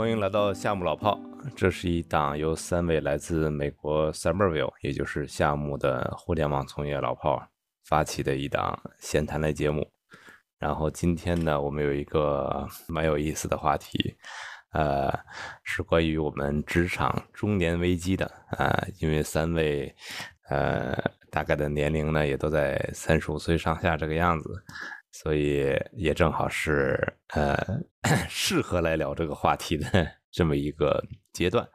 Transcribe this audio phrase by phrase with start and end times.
[0.00, 1.20] 欢迎来到夏目老炮。
[1.54, 7.46] 这是一档由三位来自美国 Somerville，也就是夏目的互联网从业老炮
[7.84, 9.86] 发起的一档闲谈类节目。
[10.58, 14.16] 然后今天呢，我们有一个蛮有意思的话题，
[14.72, 15.12] 呃，
[15.64, 19.94] 是关于我们职场中年危机的啊，因为三位
[20.48, 20.96] 呃
[21.30, 24.64] 大概的年龄呢也都在三十五岁上下这个样子。
[25.12, 27.56] 所以也正好是呃
[28.28, 29.86] 适合来聊这个话题的
[30.30, 31.02] 这么一个
[31.32, 31.68] 阶段，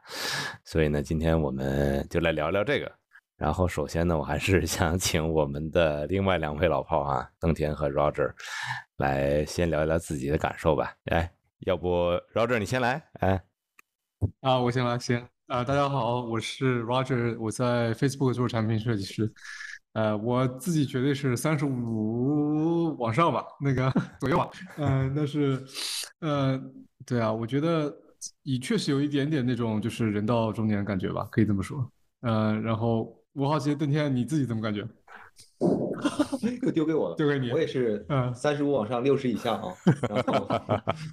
[0.64, 2.90] 所以呢，今天我们就来聊聊这个。
[3.36, 8.32] 然后首先呢，我还是 想请我们的另外两位老炮啊，登田和 Roger
[8.96, 10.94] 来先聊一聊自己的感受吧。
[11.10, 11.88] 哎，要不
[12.32, 13.06] Roger 你先来？
[13.20, 13.42] 哎，
[14.40, 19.30] 啊，我先来先啊，大家好，我是 Roger，我在 Facebook 做产品设计师。
[19.96, 24.50] 呃，我自己绝对是三十五往上吧，那个左右吧。
[24.76, 25.64] 嗯，但是，
[26.20, 26.60] 呃，
[27.06, 27.90] 对啊，我觉得
[28.42, 31.90] 你确实有一点点那种就是人到中年的感觉吧，可以这么说。
[32.20, 34.86] 嗯，然后我好奇邓天你自己怎么感觉？
[36.60, 37.50] 又丢给我了，丢给你。
[37.50, 39.72] 我也是，嗯，三十五往上，六十以下啊。
[40.10, 40.46] 然后，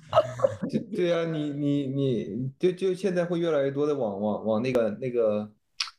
[0.94, 5.50] 对啊，你你你就就现在会越来越多的往往往那个那个。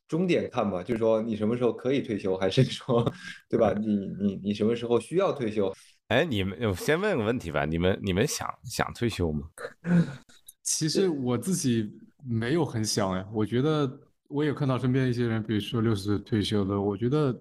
[0.07, 3.11] 终点看吧，就是说你什么时候可以退休，还是说，
[3.49, 3.73] 对吧？
[3.73, 5.73] 你你你什么时候需要退休？
[6.09, 9.49] 哎，你们先问个问题吧，你们你们想想退休吗？
[10.63, 11.91] 其实我自己
[12.23, 13.91] 没有很想哎，我觉得
[14.29, 17.35] 我也看到身边一些人，比如说六十岁退休的，我觉得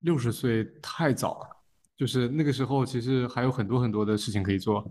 [0.00, 1.48] 六十岁太早了，
[1.96, 4.88] 就是那个时候其实还有很多很多的事情可以做，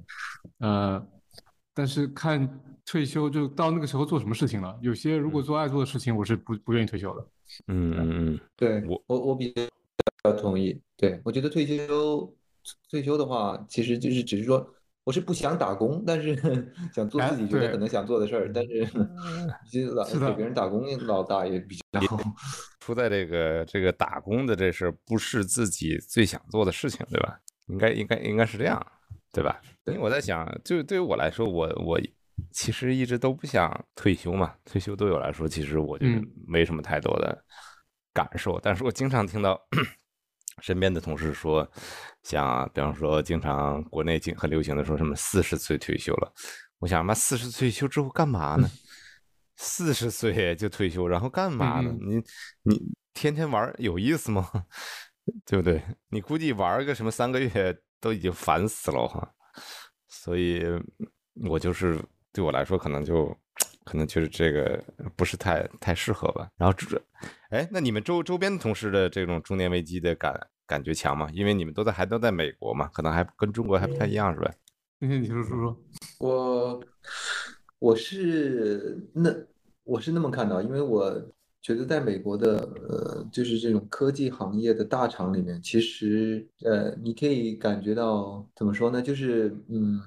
[0.59, 1.03] 呃，
[1.73, 2.47] 但是看。
[2.89, 4.79] 退休就到那个时候做什么事情了？
[4.81, 7.27] 有些如果做爱做的事情，我是不不愿意退休的。
[7.67, 9.53] 嗯嗯嗯，对我我我比
[10.23, 10.81] 较同意。
[10.95, 12.33] 对我觉得退休
[12.89, 14.65] 退休的话，其实就是只是说
[15.03, 16.33] 我是不想打工，但是
[16.95, 18.51] 想做自己觉得可能想做的事儿。
[18.53, 18.87] 但是
[19.69, 22.17] 其实老给别人打工老大也比较好。
[22.79, 27.37] 出在这个这个打工的这事不是自己最想做的事情，对吧？
[27.67, 28.81] 应该应该应该是这样，
[29.33, 29.59] 对吧？
[29.87, 31.99] 因为我在想，就对于我来说，我我。
[32.51, 36.05] 其实一直都不想退休嘛，退休对我来说，其实我就
[36.47, 37.43] 没什么太多的
[38.13, 38.59] 感受。
[38.61, 39.59] 但是我经常听到
[40.61, 41.67] 身边的同事说，
[42.23, 46.33] 像比方说，经常国内经很流行的说什么四十岁退休了。
[46.79, 48.69] 我想，妈四十岁退休之后干嘛呢？
[49.57, 51.91] 四十岁就退休，然后干嘛呢？
[51.99, 52.17] 你
[52.63, 52.79] 你
[53.13, 54.47] 天天玩有意思吗？
[55.45, 55.81] 对不对？
[56.09, 59.33] 你估计玩个什么三个月都已经烦死了哈。
[60.07, 60.63] 所以
[61.33, 61.99] 我就是。
[62.37, 63.35] 对我来说，可能就
[63.83, 64.79] 可能觉得这个
[65.15, 66.47] 不是太太适合吧。
[66.55, 67.01] 然后这，
[67.49, 71.27] 哎，那你们周周边的同事的这种中年危机的感感觉强吗？
[71.33, 74.53] 因为你们都在还都在美国嘛，可能还跟中国还不太一样，是吧？
[74.99, 75.77] 那天你说说说，
[76.19, 76.79] 我
[77.79, 79.33] 我是那
[79.83, 81.19] 我是那么看到，因为我
[81.59, 89.01] 觉得在美国的呃，就是这种科技行业的大厂里面，其实呃，你可以感觉到怎么说呢？
[89.01, 89.99] 就是嗯。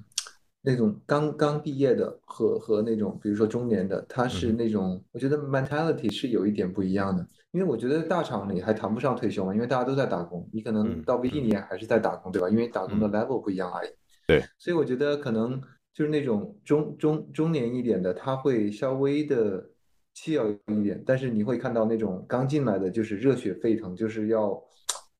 [0.63, 7.25] 那种刚刚毕业的和和那种，比如说中年的，他是那种，我觉得 mentality 是有一点不一样的。
[7.51, 12.47] 因为我觉得大厂里还谈不上退休嘛，因为大家都在打工，你可能到 VP 你还是在打工，对吧？
[12.47, 13.89] 因为打工的 level 不一样而已。
[14.27, 14.41] 对。
[14.57, 15.59] 所以我觉得可能
[15.93, 19.67] 就是那种中中中年一点的，他会稍微的
[20.13, 24.57] 气要一点，但是你会看到那种刚进来的就是热血沸腾，就是要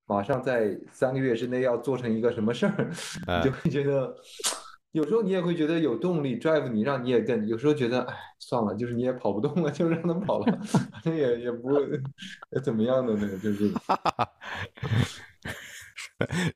[0.06, 2.91] 马上在三个月之内要做成一个什么事儿，
[3.44, 4.16] 你就会觉得。
[4.91, 7.47] 有时候你也会觉得有动力 drive 你，让你也跟。
[7.47, 11.88] 有时候觉得，哎，算了，就是你也跑不动了，就让他跑了， 反正也也不会
[12.63, 13.72] 怎么样的那个，就是。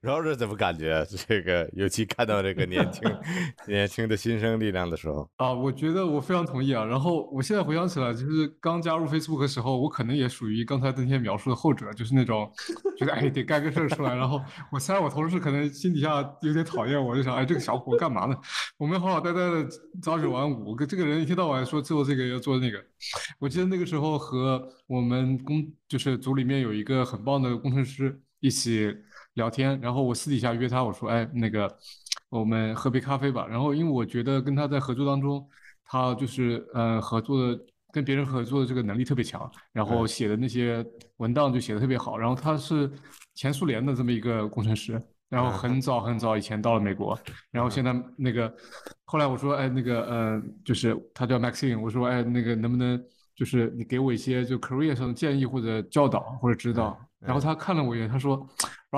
[0.01, 1.05] 然后是怎么感觉？
[1.27, 3.01] 这个尤其看到这个年轻、
[3.67, 6.83] 年轻的新生力量的时候啊，我觉得我非常同意啊。
[6.83, 12.51] 然后我现在回想起来，就是刚加入 Facebook 的时候，我可能也属于刚才邓天描述的后者，就是那种
[12.97, 14.15] 觉得哎得干个事儿出来。
[14.15, 18.35] 然后我虽然我同事可能心底下有点讨厌我，就想哎这个小伙干嘛呢？
[18.77, 19.67] 我们好好呆呆的
[20.01, 22.83] 朝九晚五，跟这个人一天到晚说做这个要做那个。
[23.39, 28.95] 我记得那个时候和我们工就是组里面有一个很棒的工程师一起。
[29.35, 31.73] 聊天，然后我私底下约他，我说，哎，那个，
[32.29, 33.45] 我们喝杯咖啡吧。
[33.47, 35.45] 然后，因为我觉得跟他在合作当中，
[35.85, 37.59] 他就是，呃，合作的
[37.91, 40.85] 跟别人合作的这个能力特别强，然后写的那些
[41.17, 42.17] 文档就写的特别好。
[42.17, 42.89] 然后他是
[43.33, 47.17] 前苏联的这么一个工程师，然后很早很早以前到了美国，
[47.51, 48.53] 然后现在那个，
[49.03, 53.03] 后来我说，哎，那个，呃，就是他叫 Maxine，我说，哎，那个能不能
[53.35, 56.97] 就是你给我一些就 career 上的建议或者教导或者指导？
[57.19, 58.47] 然后他看了我一眼，他说。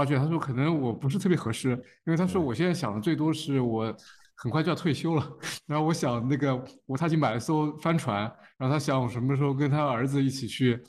[0.06, 1.72] 他说可能我不是特别合适，
[2.06, 3.96] 因为他说我现在想的最多是我
[4.36, 5.32] 很快就要退休了。
[5.66, 8.22] 然后我想，那个我他已经买了艘帆船，
[8.58, 10.80] 然后他想我什么时候跟他儿子一起去，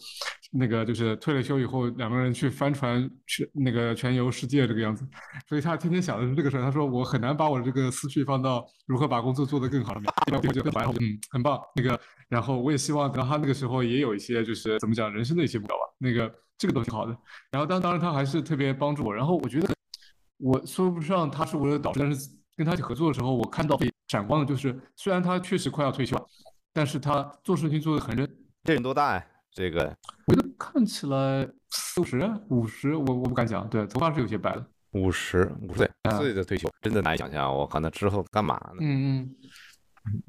[0.53, 5.07] 那个就是退了休以后两个人去帆船去那个全游世界这个样子。
[5.49, 6.63] 所以他天天想的是这个事儿。
[6.63, 9.95] 他说我很难把我这个思绪放到如何把工作做得更好
[11.01, 11.59] 嗯很棒。
[11.75, 15.83] 那个，然后我也希望然后他那个时候也有一些就是怎么讲人生的一些目标吧。
[15.99, 17.17] 那个这个都挺好的。
[17.51, 19.15] 然后当当然他还是特别帮助我。
[19.15, 19.69] 然后我觉得。
[20.41, 26.25] 我说不上他是我的导师，但是跟他一起合作的时候，我看到最闪光的就是，虽然他确实快要退休了，
[26.73, 28.25] 但是他做事情做的很认。
[28.63, 29.27] 这人多大呀？
[29.51, 29.93] 这个
[30.27, 33.69] 我觉得看起来四五十、五十，我我不敢讲。
[33.69, 34.65] 对，头发是有些白了。
[34.93, 37.53] 五十五岁岁的退休，真的难以想象。
[37.53, 38.77] 我靠，那之后干嘛呢？
[38.79, 39.37] 嗯嗯。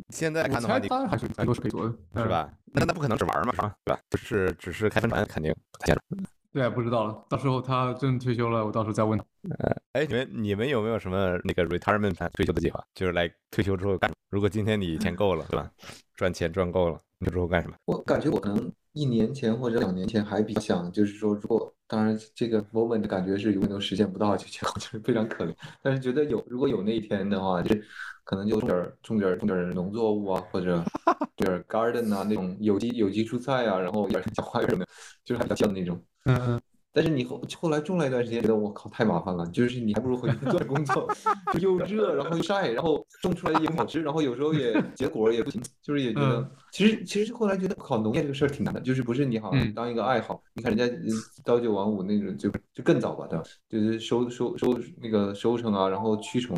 [0.10, 2.52] 现在看的话，当然还是很多是可以做的，是吧？
[2.74, 3.76] 那那不可能只玩嘛，是吧？
[3.86, 4.02] 对吧？
[4.10, 6.24] 不是，只是开分船，肯定不太现实。
[6.52, 7.26] 对，不知道了。
[7.30, 9.26] 到时候他真退休了，我到时候再问他。
[9.60, 12.84] 呃，哎，你们你们有没有什么那个 retirement plan 退休的计划？
[12.96, 14.12] 就是来退休之后干？
[14.30, 15.70] 如果今天你钱够了，对吧？
[16.16, 17.76] 赚钱赚够了，你之后干什么？
[17.86, 24.46] 我感觉我可能一年前或者两年前还比较想，就是说，如果当然这个 moment 感觉是永远都实现不到，就
[24.80, 25.54] 就是非常可怜。
[25.82, 27.84] 但是觉得有如果有那一天的话，就是
[28.24, 30.84] 可能就种点种点种点农作物啊，或者
[31.38, 34.92] 点 garden 啊那种有机有机蔬菜啊，然后点小花园什么的，
[35.24, 36.04] 就是还比较像那种。
[36.26, 36.60] 嗯，
[36.92, 41.08] 但是你后后来种了一段时间，觉得我靠太麻烦了，就是你还不如回去做工作，
[41.62, 51.14] 又热，然后又晒，然后种出来也不好吃，然后有时候也结果也不行，就是也觉得，其实其实后来觉得考农业这个事儿挺难的，就是不是你好像当一个爱好，你看人家
[51.46, 53.46] 朝九晚五那种就就更早吧，对吧？
[53.70, 56.58] 就是收收收那个收成啊，然后驱虫，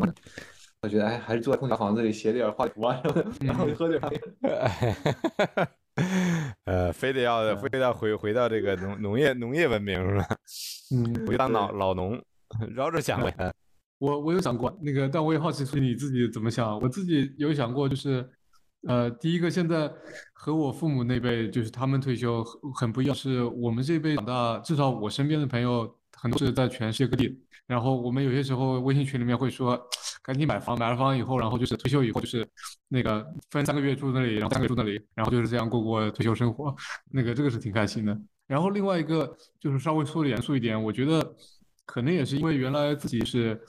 [0.80, 3.02] 我觉得哎还是坐在空调房子里写点画图啊，
[3.44, 4.18] 然后喝点咖啡。
[6.64, 10.26] 呃，非得要非得要回回到这个农农业农业文明是吧？
[10.94, 12.22] 嗯，回当老老农，
[12.74, 13.34] 绕着想呗。
[13.98, 16.78] 我我有想过那个，但我也好奇，说你自己怎么想？
[16.80, 18.28] 我自己有想过，就是
[18.86, 19.90] 呃，第一个现在
[20.32, 22.44] 和我父母那辈，就是他们退休
[22.74, 29.80] 很不一样，是我们这辈长大，至少我身边的朋友很多是在全世界各地，然后我们有些时候微信群里面会说。
[30.22, 32.48] 赶紧买房，买了房以后，然后就是退休以后，就是
[32.88, 36.74] 那个分三个月住那里，然后三个月住那里，然后就是这样过过退休生活。
[37.10, 38.16] 那个这个是挺开心的。
[38.46, 41.34] 然后另外一个就是稍微说的严肃一点，我觉得
[41.84, 43.60] 可能也是因为原来自己是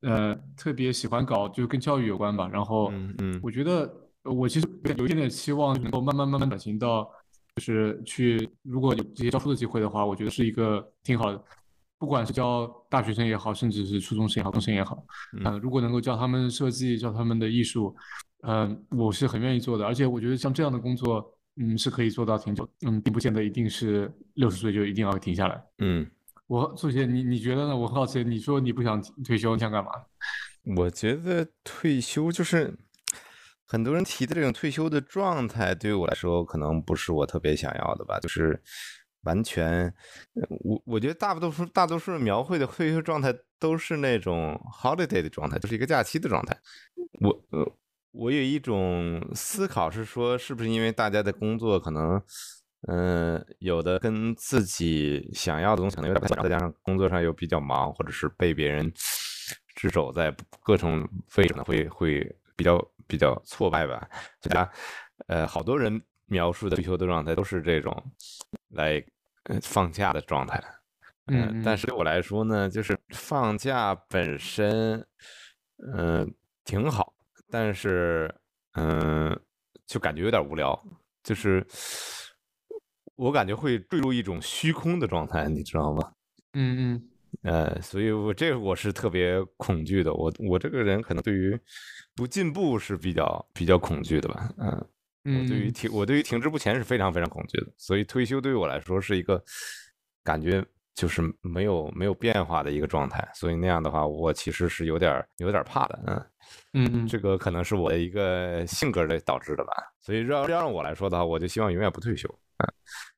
[0.00, 2.48] 呃特别喜欢搞，就跟教育有关吧。
[2.52, 3.92] 然后嗯嗯，我觉得
[4.24, 4.66] 我其实
[4.96, 7.08] 有一点点期望能够慢慢慢慢转型到，
[7.54, 11.44] 就是去如果有这些教书的机会的话，我觉得是一个挺好的。
[12.00, 15.04] 不管是教大学生也好，甚至是初中生也好，高中生也好，
[15.44, 17.94] 嗯，如果能够教他们设计，教他们的艺术，
[18.42, 19.84] 嗯，我是很愿意做的。
[19.84, 25.62] 而且我觉得像这样的工作，嗯，是可以做到挺久，嗯，并不见得一定是六十岁就一定要停下来。
[25.80, 26.10] 嗯，
[26.46, 27.76] 我苏姐，你你觉得呢？
[27.76, 29.90] 我好奇，你说你不想退休，你想干嘛？
[30.78, 32.74] 我觉得退休就是
[33.66, 38.62] 很多人提的这种退休的状态，对于我来说，可能不是我特别想要的吧，就是。
[39.22, 39.92] 完全，
[40.60, 46.56] 我我觉得大多数大多数描绘的退休状态都是那种 holiday 的状态，就是一个假期的状态。
[47.20, 47.76] 我呃，
[48.12, 52.22] 我有一种思考是说，是不是因为大家的工作可能，
[52.88, 58.90] 嗯，有的跟自己想要的东西可能有点不一样，再加上工作上又比较忙，或者是被别人
[59.76, 61.06] 支肘在各种
[61.36, 64.08] 位置呢，会会比较比较挫败吧。
[64.40, 64.72] 大家
[65.26, 66.02] 呃，好多人。
[66.30, 67.92] 描述的退休的状态都是这种
[68.68, 69.04] 来
[69.62, 70.62] 放假的状态，
[71.26, 75.04] 嗯，但是对我来说呢，就是放假本身，
[75.92, 76.32] 嗯，
[76.64, 77.12] 挺好，
[77.50, 78.32] 但是，
[78.74, 79.36] 嗯，
[79.86, 80.80] 就感觉有点无聊，
[81.24, 81.66] 就是
[83.16, 86.12] 我感觉会坠入一种虚空的状态，你知道吗？
[86.52, 87.08] 嗯嗯，
[87.42, 91.58] 呃，所以我这个我是特别恐惧的，我我这个人可能对于
[92.14, 94.86] 不进步是比较比较恐惧的吧，嗯。
[95.24, 99.42] 我对于停，我对于停滞不前是非常非常恐惧的，所以退休对于我来说是一个
[100.24, 106.26] 感觉就是没有没有变化的一个状态，所以那样的话，我其实是有点有点怕的，
[106.72, 112.64] 嗯嗯，这个可能是我的一个性格的导致的吧，所以要要让我来说的话，我就希望永远不退休，嗯，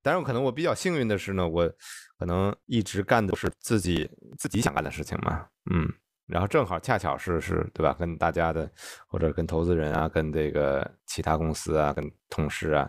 [0.03, 1.73] 当然可能我比较幸运的是呢，我
[2.19, 5.89] 可能一直干的是自己自己想干的事情嘛，嗯。
[6.33, 7.95] 然后正好恰巧是是对吧？
[7.99, 8.69] 跟大家的
[9.07, 12.89] 或者跟投资人啊，跟这个其他公司啊，跟同事啊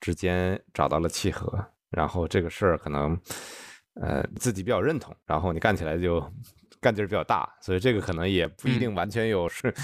[0.00, 1.52] 之间找到了契合，
[1.90, 3.20] 然后这个事儿可能
[4.00, 6.20] 呃自己比较认同，然后你干起来就
[6.80, 9.74] 干劲儿比较大，所以这个可能也不一定完全有是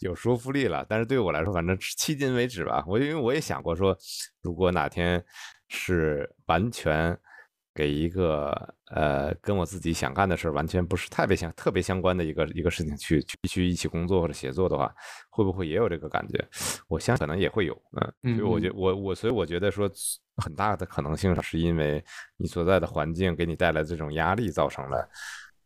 [0.00, 0.84] 有说服力了。
[0.86, 3.96] 但是对我来说，反正迄今为止吧，我因为我也想过说，
[4.42, 5.24] 如果哪天
[5.68, 7.18] 是完全
[7.74, 8.50] 给一个
[8.90, 14.94] 呃跟我自己想干的事儿完全不是特别相特别相关的一个一个事情去去去一起工作或者协作的话，
[15.30, 16.44] 会不会也有这个感觉？
[16.88, 17.82] 我相信可能也会有，
[18.22, 19.90] 嗯，所以我觉我我所以我觉得说
[20.36, 22.04] 很大的可能性是因为
[22.36, 25.08] 你所在的环境给你带来这种压力造成了。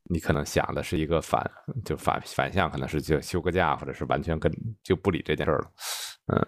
[0.08, 1.44] 你可能想的是一个反，
[1.84, 5.70] 就反反向，可能是就休个假，或者是完全跟就不理这件事儿了。
[6.26, 6.46] 嗯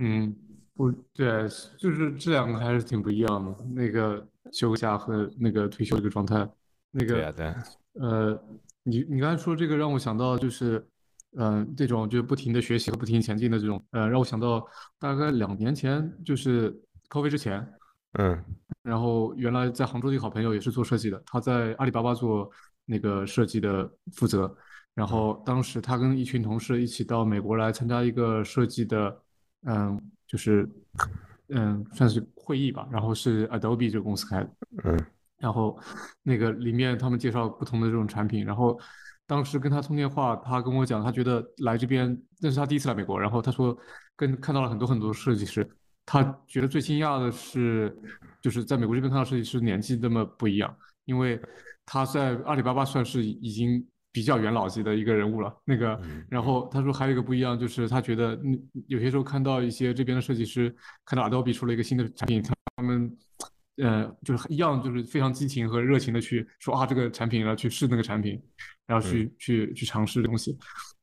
[0.00, 0.36] 嗯，
[0.74, 1.46] 不对，
[1.78, 3.64] 就是这两个还是挺不一样的。
[3.74, 6.48] 那个休假和那个退休这个状态，
[6.90, 7.54] 那个对呀对。
[7.94, 8.42] 呃，
[8.82, 10.86] 你你刚才说这个让我想到就是，
[11.36, 14.66] 嗯，这种就是不停的学习和不停前进的这种，呃，让我想到
[14.98, 16.74] 大概两年前就是
[17.10, 17.66] COVID 之前，
[18.18, 18.44] 嗯，
[18.82, 22.50] 然后原来在杭州的一个好朋友也是做设计的，他在阿里巴巴做。
[22.84, 24.52] 那个设计的负责，
[24.92, 29.22] 然后当时他跟一群同事一起到美国来参加一个设计的，
[29.66, 30.66] 嗯，就是
[31.50, 32.88] 嗯，算是会议吧。
[32.90, 34.50] 然后是 Adobe 这个公司开的，
[34.82, 34.98] 嗯，
[35.36, 35.78] 然后
[36.22, 38.44] 那个里面他们介绍不同的这种产品。
[38.44, 38.80] 然后
[39.26, 43.20] 当时跟他通电话，他跟我讲，他觉得来这边那是他第一次来美国。
[43.20, 43.76] 然后他说
[44.16, 45.64] 跟看到了很多很多设计师，
[46.06, 47.96] 他觉得最惊讶的是，
[48.40, 50.74] 就是在美国这边看到设计师年纪那么不一样，
[51.04, 51.40] 因为。
[51.84, 55.52] 他在阿里巴巴算是已经比较元老级的一个人物了。
[55.64, 58.38] 那个，然后他说还有一个不一样，就是他觉得
[58.86, 62.42] 有些时候看到一些这边的设计师看到 Adobe 出了一个新的产品，
[62.76, 63.16] 他们
[63.78, 68.40] 呃就是一样，就是非常激情和热情的去说啊这个产品然后，去试那个产品，
[68.86, 70.56] 然后去去去尝试东西。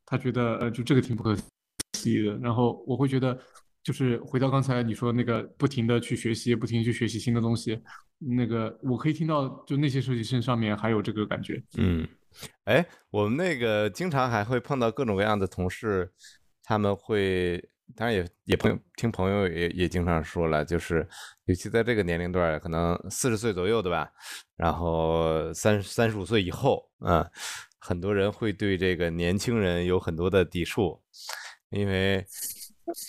[0.05, 2.37] 他觉得呃就这个挺不可思议的。
[2.37, 3.37] 然后我会觉得。
[3.81, 7.79] 就是回到刚才你说那个不停的去学习，不停去学习新的东西，
[8.19, 11.63] 那个我可以听到，就那些设计师上面还有这个感觉。
[11.77, 12.05] 嗯，
[12.65, 16.11] 哎，我们那个经常还会碰到各种各样的同事，
[16.63, 17.57] 他们会，
[17.95, 21.07] 当然也也朋友听朋友也也经常说了，就是
[21.45, 24.11] 尤其在这个年龄段，可能四十岁左右，对吧？
[24.55, 27.27] 然后三三十五岁以后，嗯，
[27.79, 31.01] 很多人会对这个年轻人有很多的抵触，
[31.69, 32.25] 因为。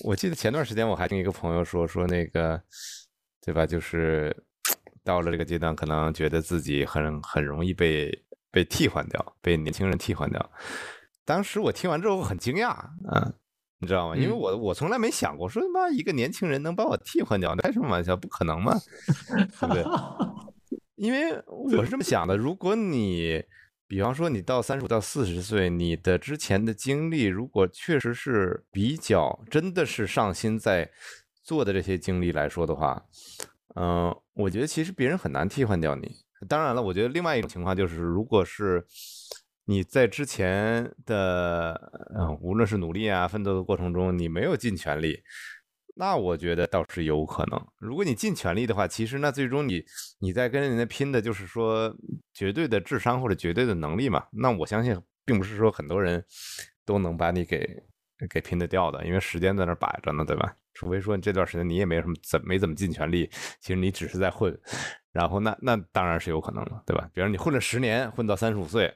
[0.05, 2.63] 我记得前段时间我还听一个朋友说说那个，
[3.41, 3.65] 对吧？
[3.65, 4.31] 就是
[5.03, 8.11] 到了这个阶段，可能觉得自己很很容易被
[8.51, 10.51] 被替换掉，被年轻人替换掉。
[11.25, 12.77] 当时我听完之后很惊讶，
[13.13, 13.33] 嗯，
[13.79, 14.17] 你知道吗？
[14.17, 18.17] 因为我我从来没想过说他妈一个年轻人能把我替换掉，开什么玩笑？
[18.17, 18.79] 不可能嘛，
[19.61, 19.85] 对不对？
[20.97, 23.43] 因为我是这么想的，如果你。
[23.91, 30.89] 比方说，你到三十五到四十岁，你的之前的经历，如果确实是比较真的是上心在
[31.43, 33.05] 做的这些经历来说的话，
[33.75, 36.09] 嗯，我觉得其实别人很难替换掉你。
[36.49, 38.85] 当然了，我觉得另外一种情况就是，如果是
[39.67, 45.23] 你在之前的嗯，无论是努力啊、奋斗的过程中，你没有尽全力。
[45.97, 47.67] 那我觉得倒是有可能。
[47.79, 49.85] 如果你尽全力的话，其实那最终你
[50.21, 51.95] 你在跟人家拼的就是说
[52.33, 54.25] 绝对的智商或者绝对的能力嘛。
[54.33, 56.25] 那我相信并不是说很多人
[56.87, 57.83] 都能把你给
[58.31, 60.57] 给拼得掉的，因为时间在那摆着呢，对吧？
[60.81, 64.59] 除非说你这段时间你也没什么怎没怎么尽全力，其实你只是在混，
[65.13, 67.07] 然后那那当然是有可能的，对吧？
[67.13, 68.91] 比如你混了十年，混到三十五岁，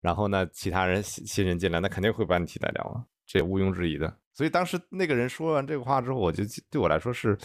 [0.00, 4.16] 然后呢其他人新新人进来，那肯定会把你替代掉了，这毋庸置疑的。
[4.32, 7.36] 所以当时那个人说完这个话之后，我就对我来说是，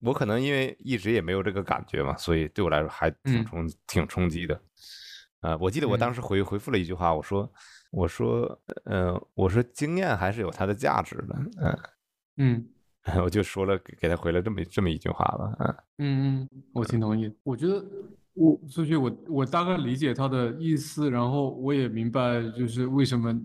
[0.00, 4.60] 我可能因为一直也没有这个感觉嘛，所以对我来说还挺冲挺冲击的。
[5.40, 7.50] 啊，我记得我当时回回复了一句话，我说
[7.90, 11.78] 我说嗯，我说经验还是有它的价值的，嗯
[12.40, 12.66] 嗯，
[13.22, 17.30] 我就说了给他回了这么这么一句话吧，嗯嗯嗯，我挺同意。
[17.42, 17.84] 我觉得
[18.32, 23.38] 我所以，我我大概理解他的意思，然后我也明白就是为什么。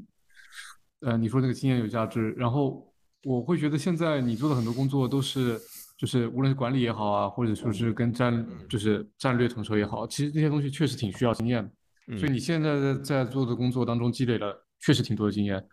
[1.02, 2.92] 呃，你说那个经验有价值，然后
[3.24, 5.60] 我会觉得现在你做的很多工作都是，
[6.00, 12.18] 就是无论是管理也好啊，或者说是跟战，就是战略统筹也好，其实这些东西确实挺需要经验的。
[12.18, 15.64] 所以你现在在在做的工作当中积累了确实挺多的经验。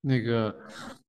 [0.00, 0.54] 那个，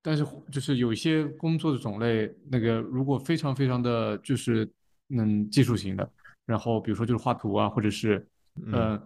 [0.01, 4.69] 但是就是有一些工作的种类，那个如果非常非常的就是
[5.09, 6.11] 嗯技术型的，
[6.45, 8.27] 然后比如说就是画图啊，或者是
[8.65, 9.01] 嗯。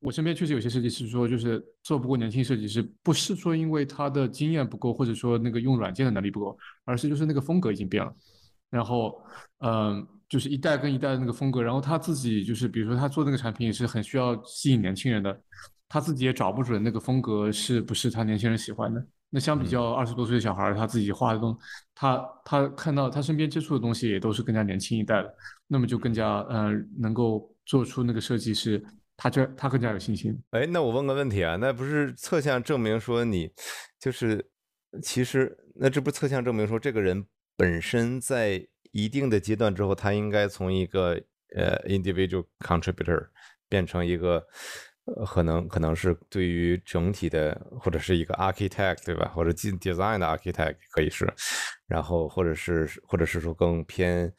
[0.00, 8.14] 我身边确实有些设计师说，就是做不过年轻设计师，不是说因为他的经验不够，或者说那个用软件的能力不够，而是就是那个风格已经变了。
[8.70, 9.20] 然后，
[9.60, 15.40] 嗯，就是一代跟一代的那个风格，然后他自己就是，比如说他做那个产品也是很需要吸引年轻人的，
[15.88, 19.06] 他自己也找不准那个风格是不是他年轻人喜欢的。
[19.30, 21.58] 那相比较二十多岁的小孩，他自己画的东，
[21.94, 25.34] 他他看到他身边接触的东西也都是更加年轻一代的，
[25.66, 28.84] 那么就更加嗯能够做出那个设计是。
[29.18, 30.38] 他这他更加有信心。
[30.50, 33.50] 哎，那我问个问题啊，那不是侧向证明说你
[33.98, 34.46] 就是
[35.02, 37.24] 其实那这不侧向证明说这个人
[37.56, 41.18] 本身在一定的阶段之后，他应该从一个
[41.56, 43.28] 呃 individual contributor
[43.70, 44.46] 变成一个。
[45.06, 49.30] 呃，可能可能是对于整体的，或者是一个 architect，对吧？
[49.32, 51.32] 或者 design 的 architect 可以是，
[51.86, 54.32] 然后或者是或者是说更偏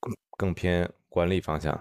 [0.00, 1.72] 更更偏管理方向，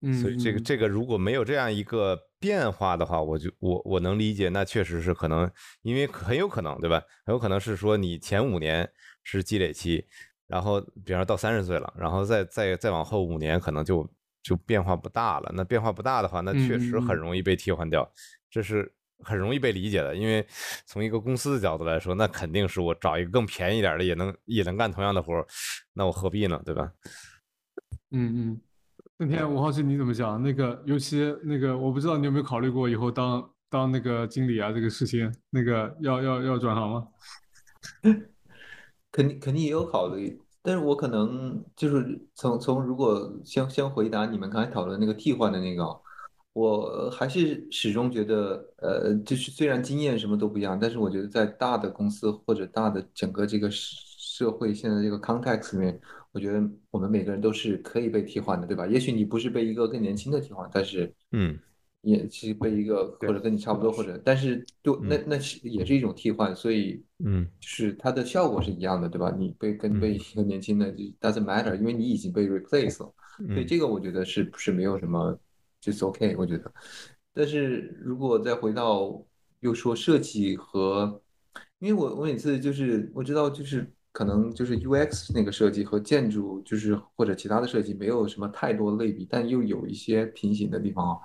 [0.00, 5.50] 嗯，所以这个这个如果没有这样一个变化的话，我就我我能理解，那确实是可能，
[5.82, 7.02] 因为很有可能，对吧？
[7.24, 8.88] 很有可能是说你前五年
[9.24, 10.06] 是积累期，
[10.46, 14.08] 然后比方说到三十岁了，然后再再再往后五年可能就。
[14.46, 18.08] 就变化不大了，那变化不大的话，那确实很容易被替换掉，
[18.48, 20.14] 这是很容易被理解的。
[20.14, 20.46] 因为
[20.84, 25.44] 从一个公司的角度来说，那肯定是我找一个更便宜点的，也能也能干同样的活
[25.94, 26.62] 那我何必呢？
[26.64, 26.92] 对吧？
[28.12, 28.60] 嗯嗯，
[29.18, 30.40] 那天我好奇你怎么想？
[30.40, 37.08] 那个尤其那个，我不知道你有没有考虑过以后当当那个经理啊，这个事情，那个要要要转行吗？
[39.10, 40.40] 肯定肯定也有考虑。
[40.66, 45.84] 但是我可能就是从从如果先先回答你们刚才讨论那个替换的那个，
[46.52, 56.00] 我还是始终觉得，呃，就是虽然经验什么都不一样，但是我觉得在大的公司或者大的整个这个社会现在这个 context 里面，
[56.32, 58.86] 我觉得我们每个人都是可以被替换的，对吧？
[58.88, 61.56] 也许你不是被一个更年轻的替换，但是，嗯。
[62.06, 69.34] 也其实被一个或者跟你差不多，或者但是就那那是也是一种替换，所以嗯，就是它的效果是一样的，对吧？
[69.36, 73.12] 你被跟被一个年轻的就 doesn't matter，因为你已经被 replace 了，
[73.48, 75.36] 所以这个我觉得是是没有什么
[75.80, 76.72] 就是 OK，我觉得。
[77.34, 79.20] 但是如果再回到
[79.60, 81.20] 又说设计和，
[81.80, 83.92] 因为我我每次就是我知道就是。
[84.16, 91.18] 可能就是 UX 那个设计和建筑，就是或者其他的设计没有什么太多类比，但又有一些平行的地方啊。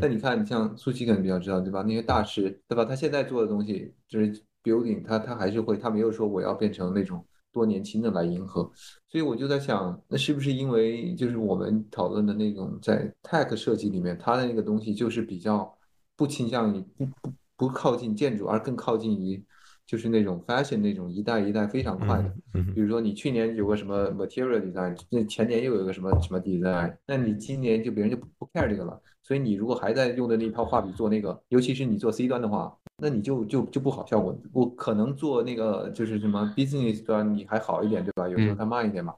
[0.00, 1.82] 但你看，你像苏琪可能比较知道，对吧？
[1.82, 2.86] 那些大师，对吧？
[2.86, 8.62] 他现在做的东西就是 building，他他还是会，他没有说我要变成那种多年轻的来迎合。
[9.10, 15.70] 所以我就在想，那是不是因为就是我们讨论的那种在 tech 设计里面，它的那个东西就是比较
[16.16, 19.44] 不倾向于不不不靠近建筑，而更靠近于。
[19.88, 22.30] 就是那种 fashion 那种一代一代非常快的，
[22.74, 29.00] 比如说你去年有个什么 material design，那前年又有个什么什么 design，那你今年就别人就不 care 这个了。
[29.22, 34.38] 所以你如果还在用的那套画笔做那个，尤其是你做 C 端的话，那你就就就不好效果。
[34.52, 38.28] 我可能做那个就是什么 business 端你还好一点，对吧？
[38.28, 39.14] 有时候它慢一点嘛。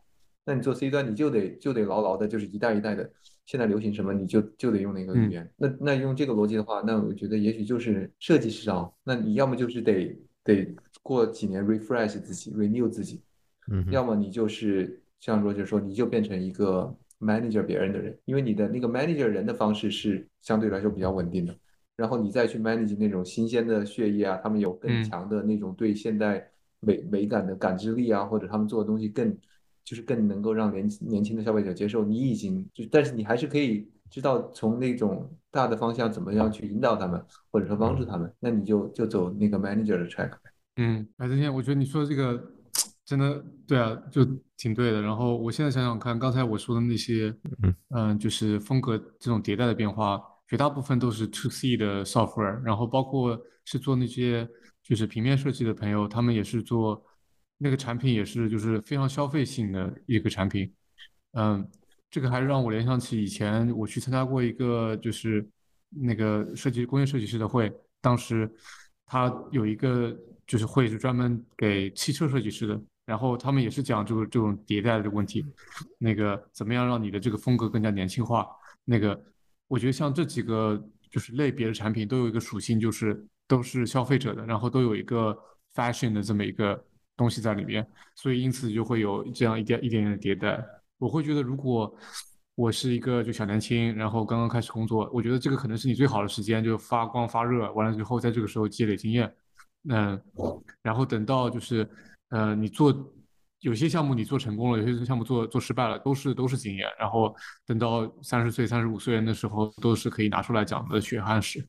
[0.46, 3.10] 那你做 C 端你就得就得牢牢的，就是一代一代的，
[3.44, 5.50] 现在流行什么你就就得用那个语言。
[5.56, 10.16] 那那用这个逻辑的话，那我觉得也许就是设计师啊，那你要么就是得。
[10.54, 13.22] 得过几年 refresh 自己，renew 自己，
[13.70, 21.54] 嗯，要么你就是像说，就是说你就变成一个 manager 别人的人，因为你的那个 manager 人的方式是相对来说比较稳定的，
[21.96, 29.36] 然后你再去 manage 那种新鲜的血液啊，他们有更强的那种对现代美美感的感知力啊，或者他们做的东西更
[29.90, 33.90] 就是更能够让年年轻的消费者接受，你已经就但是你还是可以。
[34.10, 40.32] 知道从那种大的方向怎么样去引导他们，或者说帮助他们，那你就就走那个 manager 的 track
[40.78, 42.52] 嗯，白志天，我觉得你说的这个
[43.04, 44.24] 真的对啊，就
[44.56, 45.00] 挺对的。
[45.00, 47.32] 然后我现在想想看，刚才我说的那些，
[47.90, 54.48] 嗯，就是风格这种迭代的变化，绝大部分都是 to C 的 software，然后包括是做那些
[54.82, 57.00] 就是平面设计的朋友，他们也是做
[57.62, 60.72] 那个产品，也是就是非常消费性的一个产品，
[61.34, 61.68] 嗯。
[62.12, 65.48] 这个还是让我联想起以前我去参加过一个就是
[65.90, 68.52] 那个设计工业设计师的会，当时
[69.06, 70.12] 他有一个
[70.44, 75.46] 就是会是专门给汽车设计师的，然后他们也是讲这个这种迭代的问题，
[75.98, 78.44] 那个怎么样让你的这个风格更加年轻化？
[78.84, 79.22] 那个
[79.68, 85.38] 我觉得像这几个就是类别的产品都有一个属性，就是都是消费者的，然后都有一个
[85.76, 86.84] fashion 的这么一个
[87.20, 90.58] 东西在里面，所以因此就会有这样一点一点点的迭代。
[90.96, 91.94] 我会觉得，如果
[92.54, 99.30] 我是一个就小年轻，然后刚刚开始工作，我觉得这个可能是你最好的时间，就发光发热，完了之后在这个时候积累经验。
[99.90, 100.18] 嗯，
[100.82, 101.86] 然后等到就是，
[102.30, 102.94] 呃，你做
[103.60, 106.86] 有些项目你做成功了，有些项目做做失败了，都是都是经验。
[106.98, 107.34] 然后
[107.66, 111.62] 等到三十岁、三十五岁人的时候，都是可以拿出来讲的血汗史。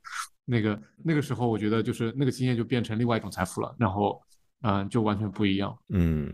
[0.45, 3.73] 那个那个时候，我觉得就是那个经验就变成另外一种财富了。
[3.77, 4.21] 然后，
[4.61, 5.77] 嗯，就完全不一样。
[5.89, 6.31] 嗯。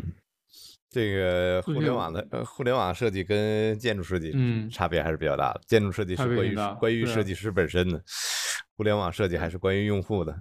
[0.90, 5.62] 这个互联网的呃，互联网设计跟建筑设计嗯差别还是比较大的。
[5.68, 8.02] 建筑设计是关于关于设计师本身的，
[8.76, 10.34] 互联网设计还是关于用户的。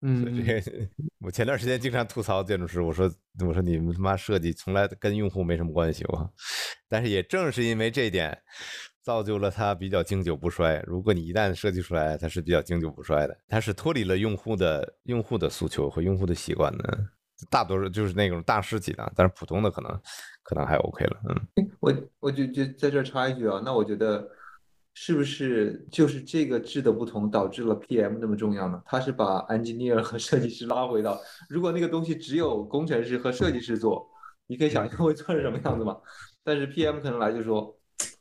[0.00, 0.34] 嗯嗯。
[0.34, 0.88] 这个
[1.20, 3.08] 我前段时间经常吐槽建筑师，我说
[3.46, 6.32] 我说你们他妈设计从来跟用户没什么关系我。
[6.88, 8.36] 但是也正是因为这一点，
[9.02, 10.82] 造就了它比较经久不衰。
[10.86, 16.98] 如果你一旦设计出来，它是比较经久不衰的，它是脱离了用户的用户的诉求和用户的习惯的。
[17.48, 20.00] 大多数就是那种大师级的，但是普通的可能
[20.42, 21.16] 可能还 OK 了。
[21.28, 24.28] 嗯，我我就就在这插一句啊，那我觉得
[24.92, 28.82] 是不是就是这个质的不同导致了 PM 那么重要呢？
[28.84, 34.06] 他是把 engineer 和设计师拉回到，如果那个东西只有工程师和设计师做，
[34.46, 35.96] 你可以想象会做成什么样子吗？
[36.44, 37.74] 但是 PM 可能来就说，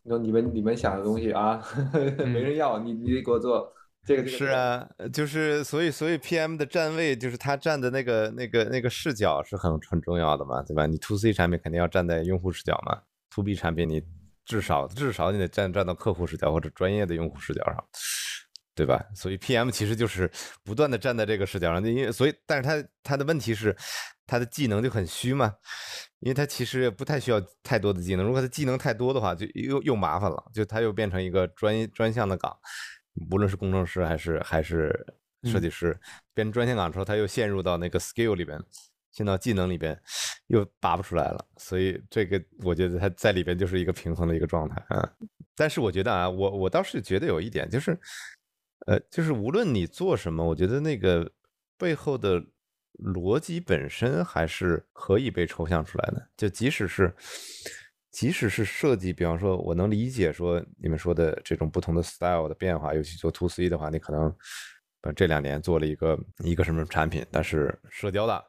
[0.07, 1.61] 说你们你们想的东西啊，
[1.93, 3.71] 没人要，你你得给我做。
[4.05, 10.85] 这个是啊，就是所以所以 PM 的站位就是他站的那个那个那个视角是很很重要的嘛，对吧？
[10.85, 14.01] 你 To C 产品肯定要站在用户视角嘛，To B 产品你
[14.45, 17.85] 至少至少你得站站到客户视角或者专业的用户视角上，
[18.73, 19.03] 对吧？
[19.13, 20.31] 所以 PM 其实就是
[20.63, 23.75] 不断的站在这个视角上，因为所以但是他他的问题是
[24.25, 25.53] 他的技能就很虚嘛，
[26.19, 32.57] 因为他其实也不太需要太多的技能，如果他技能太多的话，就又又麻烦了，就他又变成一个专专项的岗。
[33.31, 34.93] 无论是工程师还是还是
[35.43, 35.97] 设计师，
[36.33, 38.61] 变专项岗之后，他又陷入到那个 skill 里边，
[39.11, 39.99] 进到技能里边，
[40.47, 41.45] 又拔不出来了。
[41.57, 45.09] 所以这个我觉得他在里边就是一个平衡的一个状态啊。
[45.55, 47.99] 但是我觉得啊，我我倒是觉得有一点就是，
[48.87, 51.29] 呃，就是无论你做什么，我觉得那个
[51.77, 52.41] 背后的
[53.03, 56.29] 逻辑本身还是可以被抽象出来的。
[56.37, 57.13] 就即使是。
[58.11, 64.35] 即使是设计，比方说，我能理解说你们说的这种不同的 style 的变化，尤其做 to C 的话，你可能
[65.15, 68.43] 这两年做了一个一个什么产品，但是社交的，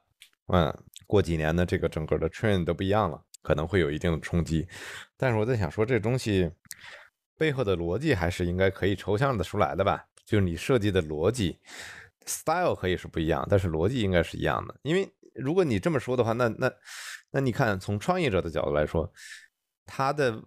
[0.46, 0.74] 嗯，
[1.06, 4.66] 过几年呢，这个整个的 trend 都不一样了，可能会有一定的冲击。
[5.18, 6.50] 但是我在想说，这东西
[7.36, 10.02] 背后的逻辑还是应该可以抽象的出来的吧？
[10.24, 11.60] 就是你设计的逻辑
[12.26, 14.74] ，style 可以是不一样，但是逻辑应该是一样的。
[14.82, 16.72] 因为如果你这么说的话，那那
[17.30, 19.12] 那你看，从创业者的角度来说。
[19.92, 20.40] 他的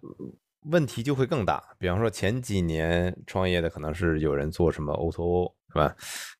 [0.70, 5.94] 问题就会更大，比方说前几年创业的可能是有人做什么 O2O 是吧？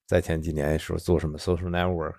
[0.07, 2.15] 在前几年说做什么 social network，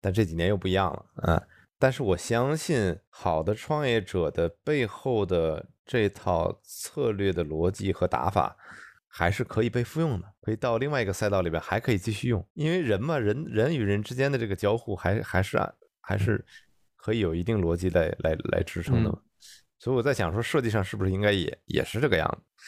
[0.00, 1.42] 但这几年又不一样了啊。
[1.76, 8.56] 但是我相信，好的创业者的背后的这套策略的逻辑和打法，
[9.18, 15.58] 还是可以被复用的，可以到另外一个赛道里边还可以继续用，因为人嘛，人人与人之间的这个交互还还是
[16.02, 16.44] 还是
[16.96, 19.18] 可以有一定逻辑来来来支撑的嘛。
[19.78, 22.62] 所以我在想说，设计上是不是应该也也是这个样子？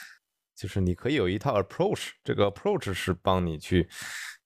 [0.57, 3.87] 就是你可以有一套 approach，这个 approach 是帮你去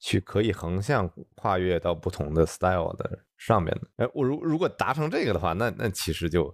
[0.00, 4.04] 去可以横向跨越到不同的 style 的上面的。
[4.04, 6.52] 哎，我如如果达成这个的话，那那其实就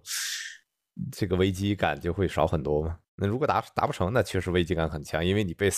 [1.11, 2.99] 这个危机感就会少很多嘛。
[3.19, 5.69] 那如果达达不成，那确实危机感很强，因为你被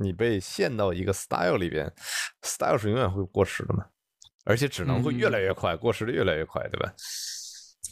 [0.00, 1.92] 你被陷到一个 style 里边
[2.42, 3.84] ，style 是永远会过时的嘛，
[4.44, 6.92] 而且只能会越来越快，过时的越来越快，对吧？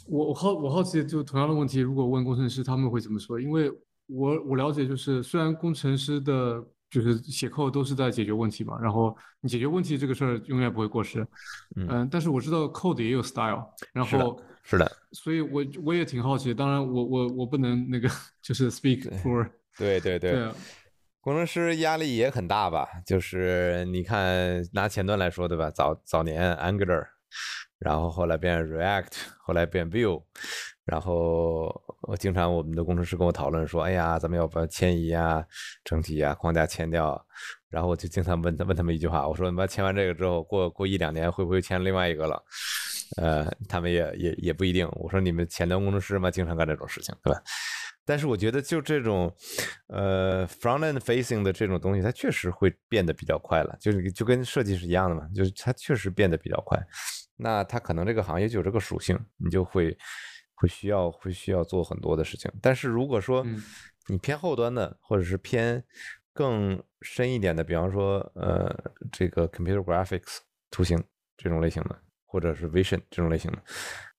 [0.09, 3.41] 我我好我好奇，就同样的问题，如果问工程师，他们会怎么说？
[3.41, 3.69] 因为
[4.07, 11.27] 我我了解，就是虽然工程师的，就是写扣都是在解决问题嘛，然后你解决问题这个事儿永远不会过时，
[11.75, 18.09] 嗯，但是我知道 code 也有 style，然后是的，所以我我也挺好奇，当然我我我不能那个
[18.43, 19.49] 就是 speak for，
[19.79, 20.51] 对对对，
[21.21, 22.87] 工程师压力也很大吧？
[23.07, 25.71] 就是你看拿前端来说，对吧？
[25.71, 27.07] 早早年 Angular。
[27.79, 30.23] 然后后来变 React，后来变 Vue，
[30.87, 35.45] 然后我经常我们的工程师跟我讨论说：“哎呀，咱们要把迁移啊、
[35.85, 37.23] 整体啊、框架迁掉。”
[37.69, 42.43] 然后我就经常问他问他们一句话：“我说你们迁完这个之后，过过一两年会不会迁另外一个了？”
[43.17, 44.89] 呃，他们也也也不一定。
[44.93, 47.41] 我说你们前端工程师嘛，经常干这种事情，对吧？
[48.05, 49.35] 但是我觉得就这种
[49.89, 56.81] 呃 front end facing 的这种东西，它确实会变得比较快了，就是就跟设计是一样的嘛，就是它确实变得比较快。
[57.37, 59.97] 那它可能这个行业就有这个属性，你就会
[60.55, 62.51] 会需要会需要做很多的事情。
[62.63, 63.45] 但是如果说
[64.07, 65.83] 你偏后端的，或者是偏
[66.33, 68.73] 更深一点的，比方说呃
[69.11, 70.39] 这个 computer graphics
[70.71, 71.03] 图形
[71.37, 73.59] 这种类型的，或者是 vision 这种类型的，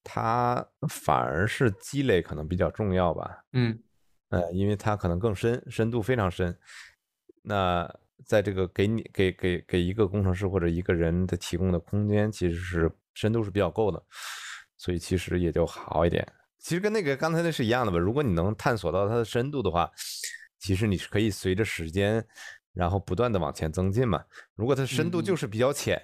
[0.04, 3.43] 它反而是积累可能比较重要吧。
[3.54, 3.78] 嗯，
[4.30, 6.58] 呃，因为它可能更深，深度非常深。
[7.43, 7.88] 那
[8.26, 12.91] 在这个给你给给给一个工程师或者一个人的提供的空间，其实是。
[13.20, 14.00] 深度是比较够的，
[14.78, 16.24] 所以其实也就好一点。
[16.60, 17.98] 其实跟那个刚才那是一样的吧。
[17.98, 19.89] 如果你能探索到它的深度的话，
[20.60, 22.24] 其实你是可以随着时间，
[22.77, 24.23] 然后不断的往前增进嘛。
[24.55, 25.99] 如果它深度就是比较浅，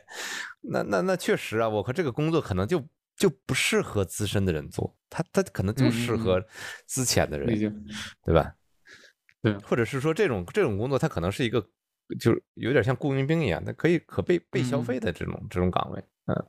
[0.62, 2.84] 那那那确实啊，我和这个工作可能就
[3.16, 6.44] 就不适合资深的人做，他他可能就适合
[6.86, 7.48] 资浅的人，
[8.24, 8.54] 对吧？
[9.42, 11.62] 对，或者是说这种这种工作，它可能是一个
[12.20, 16.46] 就有点像雇佣兵一样，它可以可被被消费的这种这种岗位，嗯。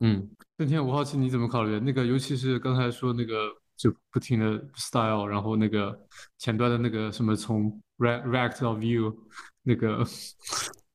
[0.00, 5.98] 嗯，邓天，我好奇你怎么考虑那个，尤其是刚才说那个，就不停的 style，然后那个
[6.38, 9.14] 前端的那个什么从 React 到 Vue，
[9.62, 10.04] 那个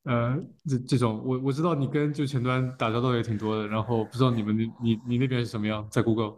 [0.04, 0.36] 呃，
[0.68, 6.34] 这这种我我知道你跟就前端打交道也挺多的，然后不知道你们那你你那边是什么样，在 Google。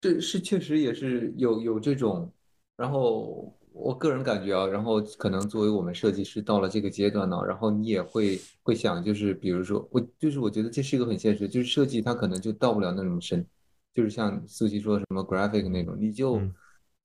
[0.00, 2.30] 这是确实也是有有这种，
[2.76, 13.44] 然后我个人感觉啊，然后可能作为我们设计师到了这个阶段呢，然后你也会会想，就是比如说我就是我觉得这是一个很现实，就是设计它可能就到不了那种深，
[13.96, 16.38] 就是像苏西说什么 graphic 那种，你就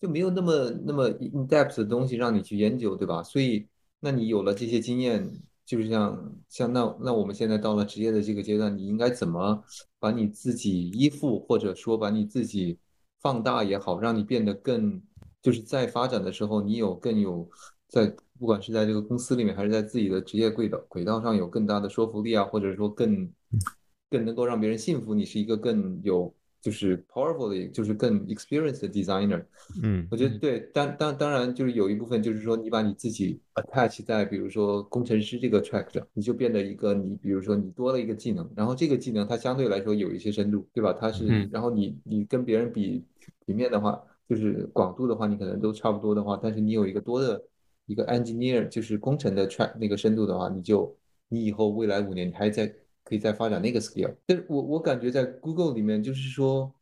[0.02, 3.24] 就没有那么那么 in depth 的东西让你去研究，对吧？
[3.24, 3.66] 所以
[4.02, 5.26] 那你有了这些经验，
[5.66, 9.64] 就是像像那那我们现在到了职业的这个阶段，你应该怎么
[10.00, 12.78] 把你自己依附，或者说把你自己
[13.22, 15.02] 放大也好，让你变得更，
[15.42, 17.50] 就是在发展的时候，你有更有
[17.88, 23.32] 在不管是在这个公司里面，还是在自己的职业轨道轨道上有更大的说服力啊，或者说更
[24.10, 29.44] 更能够让别人信服你是一个更有就是 powerful 的，就是更 experienced 的 designer。
[29.82, 40.94] 嗯，我觉得对，当当当然就是有一部分就是说你把你自己 attach 在比如说工程师这个 track 上，你就变得一个你比如说你多了一个技能，然后这个技能它相对来说有一些深度，对吧？
[40.94, 43.04] 它是，嗯然后你你跟别人比
[43.46, 47.44] 平面的话，就是广度的话，你可能都差不多的话，但是你有一个多的
[47.88, 50.96] 一个 engineer 就是工程的 track 那个深度的话，你就
[51.28, 52.72] 你以后未来五年你还在
[53.04, 54.14] 可以再发展那个 skill。
[54.26, 56.74] 但是我我感觉在 Google 里面就是说。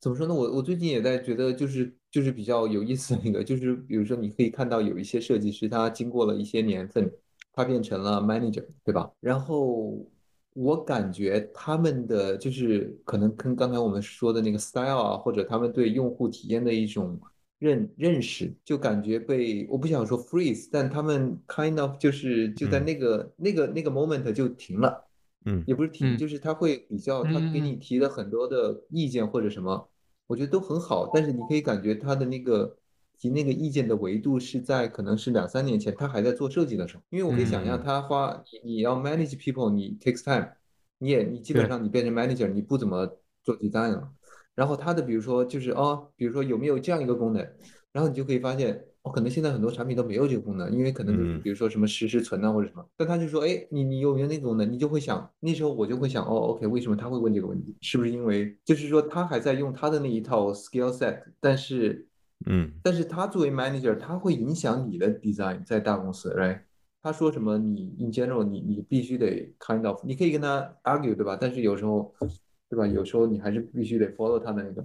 [0.00, 0.32] 怎么说呢？
[0.32, 7.10] 我我最近也在觉得，就是就是比较有意思的一个，就是比如说你可以看到有一些设计师，他经过了一些年份，
[7.52, 9.10] 他变成了 manager，对吧？
[9.18, 10.08] 然后
[10.54, 17.18] 我感觉他们的就是可能跟刚才我们说的那个 style 啊，或者他们对用户体验的一种
[17.58, 25.07] 认认识，就感觉被我不想说 freeze，但他们 kind of 就是就在嗯那个、那个那个 moment 就停了。
[25.48, 25.64] 嗯。
[25.66, 26.18] 也不是停，嗯。
[26.18, 27.78] 就是他会比较，他给你嗯。
[27.78, 29.88] 提的很多的意见或者什么，
[30.26, 32.76] 我觉得都很好，但是你可以感觉他的那个
[33.18, 37.82] 提那个意见的维度是在可能是两三年前他还在做设计的时候，因为我可以想象嗯。
[37.82, 40.48] 他花你你要 manage people，你 takes time，
[40.98, 43.06] 你也你基本上你变成 manager，你不怎么
[43.42, 44.12] 做 design 了，
[44.54, 47.42] 然后他的比如说就是哦，比如说有没有这样一个功能，
[47.92, 48.84] 然后你就可以发现。
[49.02, 54.70] 哦，可能现在很多产品都没有这个功能，因为可能比如说什么实时存啊或者什么，但他就说，哎，你你有没有那个功能？
[54.70, 57.76] 你就会想，那时候我就会想，哦，OK，为什么他会问这个问题？
[57.80, 62.06] 是不是因为就是说他还在用他的那一套 skill set，但是
[62.46, 66.60] 嗯但是他作为 manager，他会影响你的 design 在大公司，right？
[67.00, 71.38] 他说什么你 in general 你你必须得 kind of，你可以跟他 argue 对吧？
[71.40, 72.12] 但是有时候
[72.68, 72.86] 对吧？
[72.86, 74.84] 有时候你还是必须得 follow 他的那个。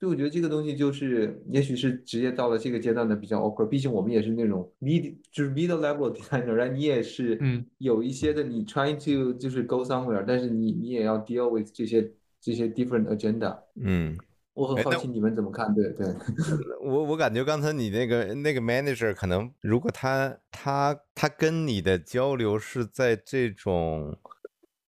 [0.00, 3.66] 所以我觉得这个东西就是，也许是职业到了这个阶段的比较 awkward。
[3.66, 12.10] 毕竟我们也是那种 mid 就是 middle level designer，然后你也是嗯有一些的你 trying to 就是 go somewhere，但是你你也要 deal with 这些
[12.40, 13.58] 这些 different agenda。
[13.78, 14.16] 嗯，
[14.54, 15.74] 我很好奇你们怎么看？
[15.74, 16.06] 对对，
[16.82, 24.16] 我我感觉刚才你那个那个 manager 可能，如果他他他跟你的交流是在这种，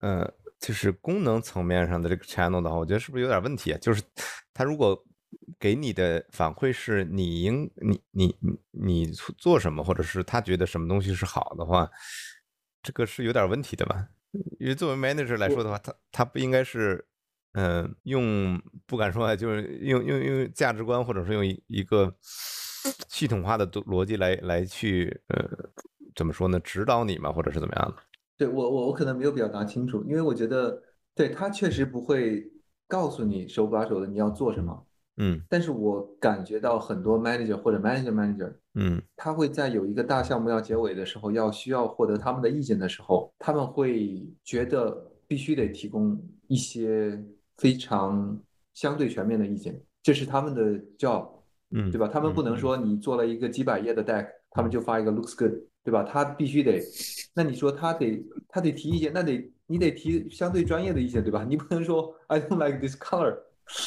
[0.00, 3.78] 呃，就是功能层面上的这个 channel 的话，我觉得是不是有点问题啊？
[3.80, 4.02] 就是
[4.56, 5.04] 他如果
[5.58, 11.90] 给你的反馈是你应你你你你做什么，或者是他觉得什么东西是好的话，
[12.82, 14.08] 这个是有点问题的吧？
[14.58, 17.06] 因为作为 manager 来说的话，他他不应该是。
[17.58, 22.14] 嗯，用不敢说啊，就是用用用价值观，或者是用一一个
[23.08, 25.48] 系统化的逻逻辑来来去呃，
[26.14, 26.60] 怎么说呢？
[26.60, 27.96] 指导你嘛，或者是怎么样的？
[28.36, 30.82] 对我我我可能没有表达清楚，因为我觉得
[31.14, 32.44] 对他确实不会
[32.88, 35.40] 告诉你手把手的你要做什么，嗯。
[35.48, 39.02] 但是我感觉到很多 manager 或者 manager manager，嗯。
[39.16, 47.22] 他会在有一个大项目要结尾的时候，要需要获得他们的意见的时候，他们会觉得必须得提供一些
[47.56, 48.38] 非常
[48.74, 51.28] 相对全面的意见，这是他们的 job，
[51.70, 52.06] 嗯，对吧？
[52.06, 56.04] 他们不能嗯说你做了一个几百页的 deck，他们就发一个 looks good，对吧？
[56.04, 56.80] 他必须得，
[57.34, 61.44] 那你说他得他得提意见，那得你得提相对专业的意见，对吧？
[61.48, 63.36] 你不能说 I don't like this color，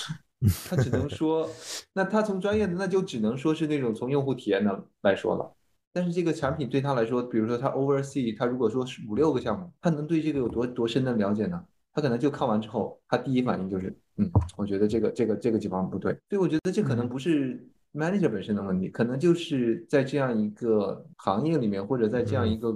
[0.69, 1.49] 他只能说，
[1.93, 5.53] 那他从专业的那就只能说是那种从用户体验的来说了。
[5.91, 11.63] 但是这个产品对他来说，比如说他 oversee，他如果说是五六个项目，他能对这个有多多深的了解呢？
[11.91, 16.11] 他可能就看完之后，他第一反应就是，嗯，我觉得这个这个这个地方不对。
[16.29, 22.71] 所以我觉得这可能不是 manager 本身的问题，可能就是在这样一个行业里面，或者在这样一个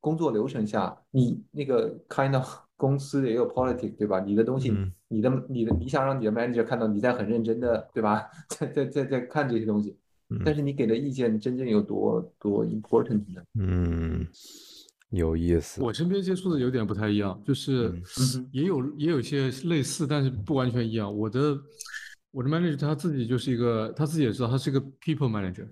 [0.00, 4.20] 工作流程下，你那个 kind of 公司也有 politics，对吧？
[4.20, 8.28] 你的东西，嗯你的你的你想让你的 manager 看到你在很认真的，对吧？
[8.48, 9.96] 在在在在看这些东西，
[10.44, 13.42] 但是你给的意见真正有多多 important 呢？
[13.58, 14.26] 嗯，
[15.10, 15.82] 有意思。
[15.82, 17.92] 我身边接触的有点不太一样，就是
[18.52, 21.12] 也有也有一些类似，但是不完全一样。
[21.12, 21.58] 我的
[22.30, 25.66] 我的 manager 他自己就是一个，他自己也知道他是一个 people manager，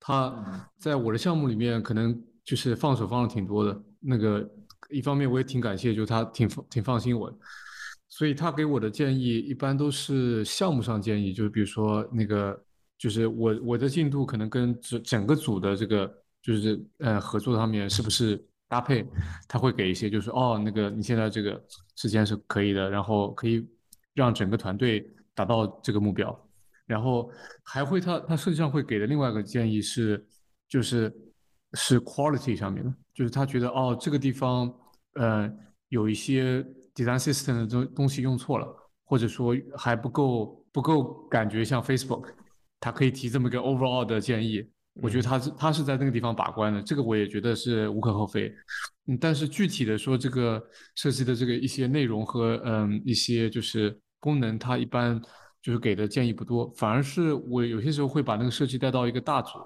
[0.00, 4.50] 他在我的项目里面可能就是放手放的挺多的，那个
[4.88, 7.36] 一方面我也挺感谢，就他挺挺放心我的，
[8.08, 12.58] 所以他给我的建议一般都是项目上建议，就是比如说那个
[12.96, 19.06] 就是我我的进度可能跟整整个组的这个就是呃合作上面是不是搭配，
[19.46, 21.62] 他会给一些就是哦那个你现在这个
[21.96, 23.68] 时间是可以的，然后可以
[24.14, 26.48] 让整个团队达到这个目标，
[26.86, 27.30] 然后
[27.62, 30.26] 还会他他设计上会给的另外一个建议是
[30.66, 31.12] 就是
[31.74, 32.94] 是 quality 上面的。
[33.14, 34.72] 就是他觉得哦，这个地方
[35.14, 35.52] 呃
[35.88, 36.62] 有一些
[36.94, 38.66] design system 的东东西用错了，
[39.04, 42.28] 或者说还不够不够感觉像 Facebook，
[42.78, 44.64] 他可以提这么个 overall 的建议。
[45.00, 48.52] 我觉得他是他是在那个地方把关的，这个我也觉得是无可厚非。
[49.06, 50.62] 嗯，但是具体的说，这个
[50.94, 55.20] 设计的这个一些内容和嗯一些就是功能，他一般
[55.60, 59.58] 就是给的建议不多，反而是我有些时候会把那个设计带到一个大组，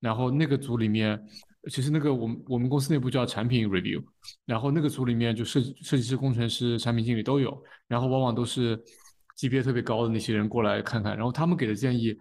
[0.00, 1.24] 然后那个组里面。
[1.70, 4.02] 其实那个我们我们公司内部叫产品 review，
[4.44, 8.80] 然后那个组里面就设设计师、工程师、产品经理都有，然后往往都是
[9.34, 12.16] 级别特别高的那些人过来看看，然后他们给的建议，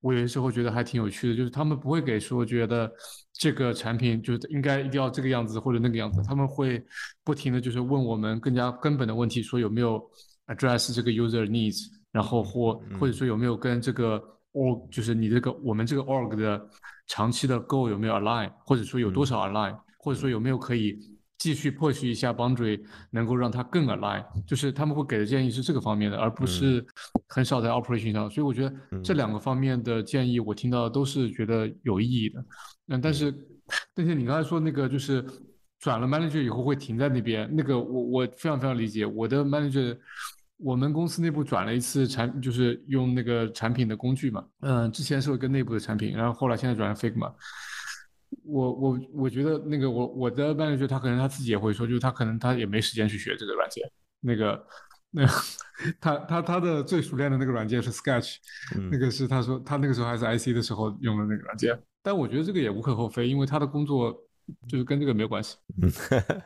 [0.00, 2.90] 我有些时候觉得还挺有趣的，就是他们不会给说觉得
[3.32, 6.84] 这个产品就应该一定要这个样子或者那个样子，他们会
[7.22, 10.02] 不停的就是问我们更加根本的问题，说有没有
[10.48, 14.20] address 这个 user needs，然后或或者说有没有跟这个
[14.54, 16.68] org 就是你这个我们这个 org 的。
[17.08, 20.96] 长期的 goal 有没有 align，或者说有多少 align，或者说有没有可以
[21.38, 26.86] 继续 push 一下 boundary，能够让它更 align，就是他们会给的建议是这个方面的，而不是
[27.26, 28.30] 很少在 operation 上。
[28.30, 32.44] 所以我觉得这两个方面的建议我听到都是觉得有意义的。
[32.88, 33.34] 嗯，但是
[33.94, 35.24] 但是你刚才说那个就是
[35.80, 39.06] 转了 manager 以后会停在那边，那个我我非常非常理解。
[39.06, 39.96] 我的 manager。
[40.58, 44.44] 我们公司内部转了一次产，就是用那个产品的工具嘛。
[44.60, 47.32] 嗯，之前是一个内部的产品，然后后来现在转成 Figma。
[48.44, 53.90] 我我我觉得那个我我的 manager 他可能他自己也会说，就是他可能他也没时间去学这个软件。
[54.20, 54.66] 那个
[55.10, 55.26] 那
[56.00, 58.36] 他他他的最熟练的那个软件是 Sketch，
[58.90, 61.78] 那个是他说他那个时候还是 IC 的时候用的那个软件。
[62.02, 64.14] 但我觉得这个也无可厚非，因为他的工作
[64.68, 65.56] 就是跟这个没有关系。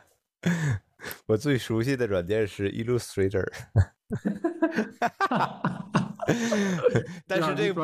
[1.27, 3.45] 我最熟悉的软件是 Illustrator。
[7.27, 7.81] 但是这不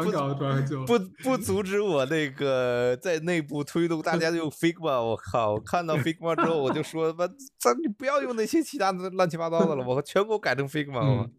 [0.86, 5.02] 不不阻止我那个在内部推动大家用 Figma。
[5.02, 5.54] 我靠！
[5.54, 7.28] 我看到 Figma 之后，我就说：“妈，
[7.58, 11.30] 咱你不要用那些其他的乱七八糟的了，我全给我改成 Figma 了。”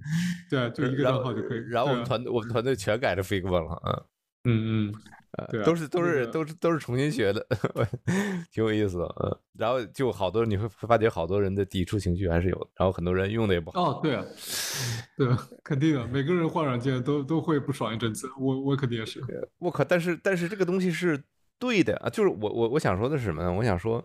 [0.50, 1.58] 对，就一个账号就可以。
[1.68, 4.06] 然后我们团我们团队全改成 Figma 了。
[4.44, 4.94] 嗯嗯嗯。
[5.32, 7.46] 呃，都是都是都是都是重新学的，
[8.52, 9.04] 挺有意思的。
[9.22, 13.80] 嗯，然后就好多你会发觉好多人的抵触情绪还是有的，然后很多人用的也不好。
[13.80, 14.24] 哦，对啊，
[15.16, 18.28] 对啊，肯定的，每个人换软件都都会不爽一阵子。
[18.40, 19.22] 我我肯定也是。
[19.58, 21.22] 我靠，但是但是这个东西是
[21.58, 23.52] 对的啊，就是我我我想说的是什么呢？
[23.52, 24.04] 我想说，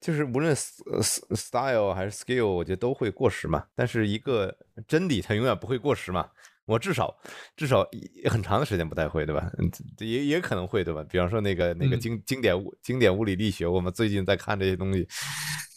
[0.00, 3.64] 就是无论 style 还是 skill，我觉得都会过时嘛。
[3.74, 4.56] 但是一个
[4.88, 6.30] 真理它永远不会过时嘛。
[6.66, 7.16] 我至少
[7.56, 7.88] 至少
[8.28, 9.48] 很长的时间不太会，对吧？
[9.58, 11.04] 嗯，也也可能会，对吧？
[11.08, 15.06] 比方说那个那个经经典物经典物理力学，我们最近在看这些东西，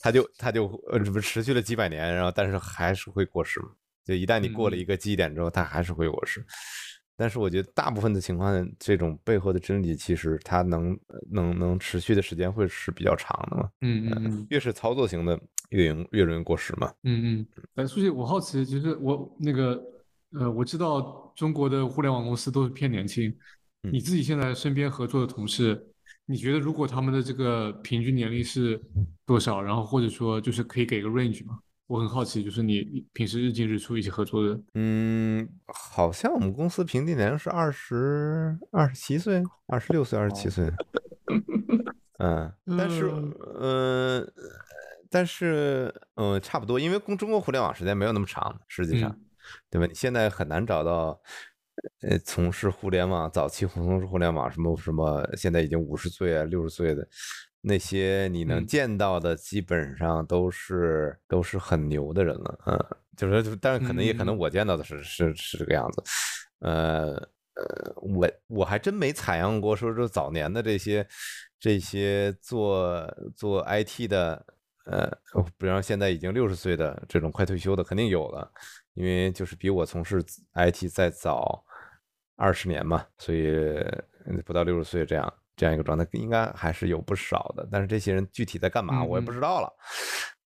[0.01, 3.69] 它就它就呃，持续了几百年，然后但是还是会过时嘛？
[4.03, 6.43] 就一旦你过了一个基点之后，它还是会过时。
[7.15, 10.97] 但是我觉得大部分的情况，这种背后的真理其实它能
[11.29, 13.69] 能能持续的时间会是比较长的嘛？
[13.81, 16.91] 嗯嗯嗯，越是操作型的越越容易过时嘛？
[17.03, 17.47] 嗯嗯。
[17.75, 19.79] 哎，书记，我好奇，其实我那个。
[20.37, 23.35] 呃，我知道中国的互联网公司都是偏年轻，
[23.81, 25.87] 你自己现在身边合作的同事，
[26.25, 28.79] 你觉得如果他们的这个平均年龄是
[29.25, 29.61] 多少？
[29.61, 31.57] 然后或者说就是可以给个 range 吗？
[31.87, 40.71] 我很好奇，就是你平时日进日出一起合作的，嗯，好像我们公司平均年龄是二十二十七岁，二十六岁，二十七岁，
[42.19, 43.11] 嗯，但是，
[43.59, 44.33] 嗯，
[45.09, 49.17] 但是，嗯，差不多，因为中中国互联网时间没有那么长，实际上。
[49.69, 49.85] 对吧？
[49.87, 51.19] 你现在很难找到，
[52.01, 57.07] 呃，从事互联网早期从事互联网什么什么，现在已经五十岁啊、六十岁的
[57.61, 62.59] 那些，你能见到的基本上都是都是很牛的人了。
[62.65, 62.79] 嗯，
[63.17, 66.03] 就是，但是可能也可能我见到的是是是这个样子。
[66.59, 67.13] 呃
[67.55, 71.05] 呃，我我还真没采样过，说说早年的这些
[71.59, 74.45] 这些做做 IT 的，
[74.85, 75.11] 呃，
[75.57, 78.49] 比方现在已经六十岁的这种快退休的，肯定有了。
[78.99, 80.21] 因为就是比我从事
[80.55, 81.63] IT 再早
[82.35, 83.81] 二十年嘛，所以
[84.45, 87.65] 不到六十岁这样这样一个状态，应该还是有不少的。
[87.71, 89.73] 但是这些人具体在干嘛，我也不知道了。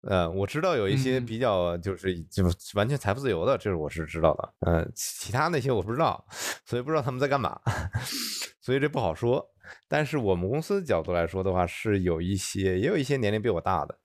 [0.01, 2.43] 呃，我知道有一些比较就是就
[2.75, 4.53] 完全财富自由的，这是我是知道的。
[4.59, 6.23] 呃，其他那些我不知道，
[6.63, 7.59] 所以不知道他们在干嘛，
[8.61, 9.49] 所以这不好说。
[9.87, 13.97] 但是我们公司的角度来说的话，是有一些也有一些年龄比我大的。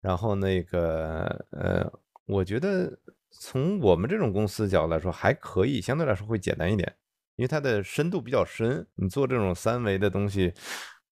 [0.00, 1.92] 然后那个呃，
[2.26, 2.98] 我觉得
[3.32, 6.94] 从我们这种公司角度来说还可以，相对来说会简单一点，
[7.36, 8.86] 因为它的深度比较深。
[8.94, 10.52] 你做这种三维的东西，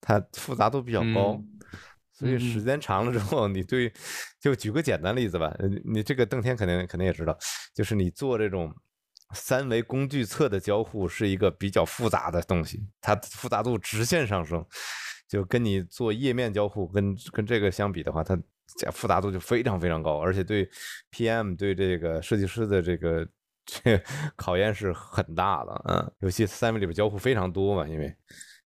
[0.00, 1.32] 它复杂度比较高。
[1.32, 1.58] 嗯
[2.12, 3.90] 所以时间长了之后，你对，
[4.38, 7.34] 就举个简单例子吧，呃你这个邓天肯定肯定也知道，
[7.74, 8.70] 就是你做这种
[9.32, 14.62] 三维工具册的交互是一个比较复杂的东西，它复杂度直线上升，
[15.26, 18.38] 就跟你做页面交互跟跟这个相比的话，它
[18.76, 20.68] 这复杂度就非常非常高，而且对
[21.12, 23.26] PM 对这个设计师的这个
[23.64, 24.02] 这
[24.36, 28.14] 考验是很大的，嗯，尤其三维里边交互非常多嘛，因为。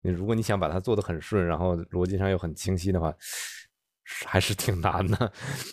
[0.03, 3.15] 你如果你想把它做得很顺，然后逻辑上又很清晰的话，
[4.25, 5.33] 还是挺难的。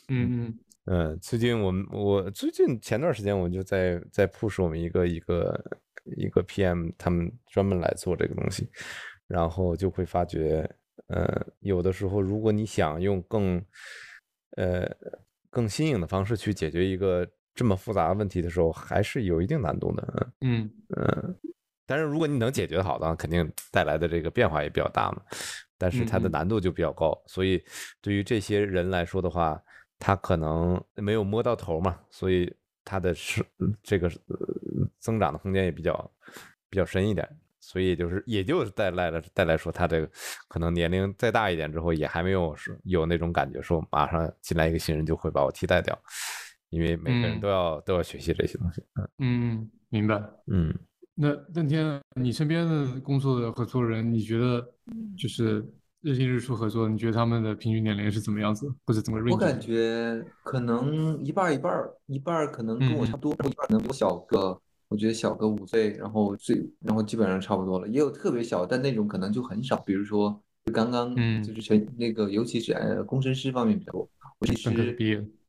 [0.10, 5.80] 嗯嗯嗯，最近我们我最近前段时间我就在在 push 我们一个一个
[6.18, 8.70] 一个 PM，他们专门来做这个东西，
[9.28, 10.70] 然后就会发觉，
[11.08, 13.64] 呃，有的时候如果你想用更
[14.58, 14.86] 呃
[15.50, 20.32] 更新颖的方式去解决一个这么复杂的问题的时候，还是有一定难度的。
[20.42, 21.36] 嗯嗯，
[21.86, 25.22] 但是如果你能解决好的话，肯定带来的这个变化也比较大嘛。
[25.80, 27.64] 但是它的嗯嗯难度就比较高，所以
[28.02, 29.62] 对于这些人来说的话，
[30.00, 32.52] 他可能没有摸到头嘛，所以
[32.84, 33.46] 他的是
[33.82, 34.38] 这个呃
[35.00, 36.12] 增长的空间也比较
[36.70, 37.28] 比较深一点。
[37.68, 40.10] 所以就是也就是带来了带来说，他这个
[40.48, 45.98] 可能年龄再大一点之后，也还没有是有那种感觉，说马上进来一个新人就会把我替代掉，
[46.70, 48.82] 因为每个人嗯都要、都要学习这些东西。
[48.96, 50.24] 嗯嗯，明白。
[50.46, 50.74] 嗯。
[51.20, 54.66] 那邓天，你身边的工作的合作人，你觉得
[55.18, 55.66] 就是
[56.02, 59.20] 日进日出合作，你觉得他们的平均年龄是怎么样子，或者怎么？
[59.32, 61.74] 我感觉可能一半一半，
[62.06, 71.44] 一半可能跟我嗯差不多，一半可能比我小个，我觉得小个五岁，然后最然后基本上差不多了，也有特别小，但那种可能就很少，比如说就刚刚嗯。
[71.44, 74.10] 就是全那个，尤其是呃工程师方面比较多，
[74.40, 74.96] 我其实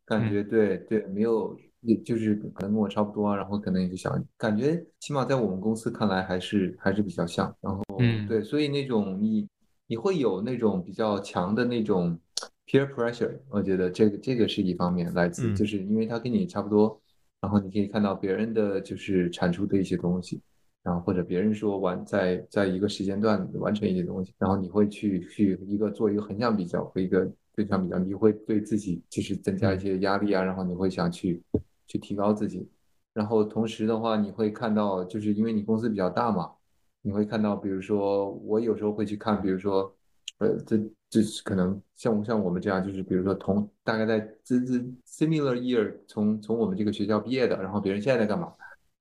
[0.05, 8.27] 感觉对对没有，也就是可能跟我差不多啊，然后可能也就小，感觉起码在我们公司看来还是还是比较像，然后嗯。
[8.27, 9.47] 对，所以那种你
[9.87, 12.19] 你会有那种比较强的那种
[12.67, 15.55] peer pressure，我觉得这个这个是一方面，来自嗯。
[15.55, 17.01] 就是因为他跟你差不多，
[17.41, 20.41] 然后你可以看到别人的就是产出的一些东西，
[20.83, 31.43] 然后或者别人说完在在一个时间段完成一些东西，然后你会去去一个做一个横向比较和一个对象比较，你会对自己就是增加一些压力啊，然后你会想去
[31.87, 32.69] 去提高自己，
[33.13, 36.53] 然后同时的话，你会看到就是因为你公司比较大嘛。
[37.01, 39.97] 你会看到，比如说我有时候会去看，比如说，
[40.39, 40.77] 呃，这
[41.11, 44.75] 就是可能像像我们这样，就是比如说同大概在这这
[45.07, 48.53] similar year 从从我们这个学校毕业的，然后别人现在在干嘛，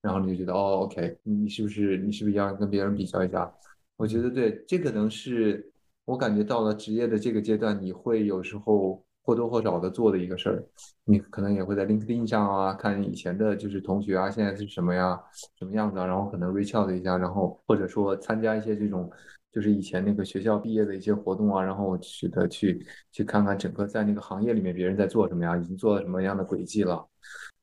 [0.02, 3.52] 然后你就觉得哦，OK，你是不是你是不是要跟别人比较一下？
[3.98, 5.70] 我觉得对，这可能是
[6.06, 10.64] 我感觉到了职业的这个阶段，你会有时候或多或少的做的一个事儿。
[11.04, 15.20] 你可能也会在 LinkedIn 上啊，看以前的就是同学啊，现在是什么呀，
[15.58, 19.10] 什么样子啊，然后可能 reach out 一下，然后或者说参加一些这种
[19.52, 27.06] 就是以前那个学校毕业的一些活动啊，然后我去的去去看看整个在那个行业里面别人在做什么呀，已经做了什么样的轨迹了。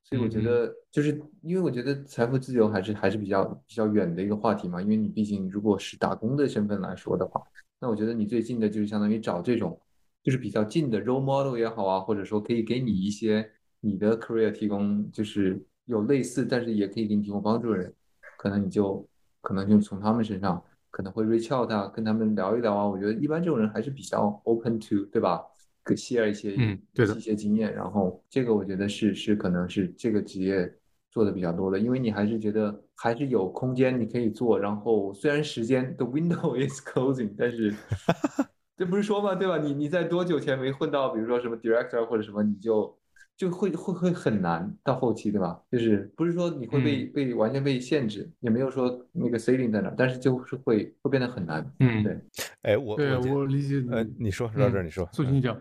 [0.02, 7.40] 所以我觉得，就是因为我觉得财富自由还是还是比较比较远的一个话题嘛，因为你毕竟如果是打工的身份来说的话，
[7.80, 9.80] 那我觉得你最近的就是相当于找这种
[10.22, 17.92] 就是比较近的 role model 也好啊，或者说可以给你一些你的 career 提供，就是有类似，但是也可以给你提供帮助的人，
[18.36, 19.08] 可能你就
[19.40, 20.62] 可能就从他们身上
[20.94, 22.86] 可能会 reach out 啊，跟他们聊一聊啊。
[22.86, 25.42] 我觉得一般这种人还是比较 open to，对吧？
[25.82, 30.72] 可 share 一些嗯对的一些经验，然后这个我觉得是是可能是这个职业
[31.10, 37.74] 做的比较多的，因为你还是觉得还是有空间你可以做，然后虽然时间 the window is closing，但是
[38.78, 39.58] 这不是说嘛，对吧？
[39.58, 42.96] 你你在多久前没混到，比如说什么 director 或者什么，你就
[43.36, 45.60] 就会会会很难到后期，对吧？
[45.70, 51.68] 就是不是说你会被、被完全被限制，也没有说那个 ceiling 在哪儿，但是就是会会变得很难。
[51.80, 52.18] 嗯对，
[52.62, 53.90] 哎，我对我我理解你。
[53.90, 55.60] 呃，你说说到这儿，嗯你说，素琴你讲，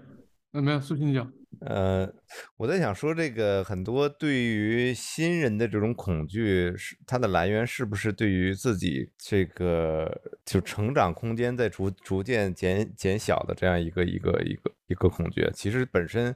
[0.52, 1.32] 呃，没有，素琴你讲。
[1.60, 2.12] 呃，
[2.58, 15.48] 我在想说，这个很多对于新人的这种恐惧，是它的来源是不是对于自己这个就成长空间在逐逐渐减减小的这样一个一个一个一个恐惧？
[15.54, 16.36] 其实本身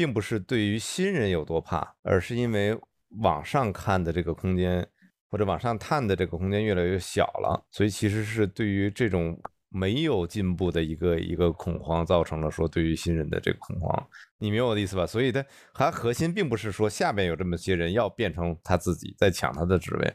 [0.00, 2.74] 并不是对于新人有多怕，而是因为
[3.20, 4.88] 往上看的这个空间
[5.28, 9.38] 或者往上探的这个空间越来越小了，所以其实是对于这种
[9.68, 14.08] 没有进步的一个一个恐慌，造成了说对于新人的这个恐慌。
[14.38, 15.06] 你明白我的意思吧？
[15.06, 15.44] 所以它
[15.74, 20.14] 它核心并不是说下边有这么些人要变成他自己在抢他的职位，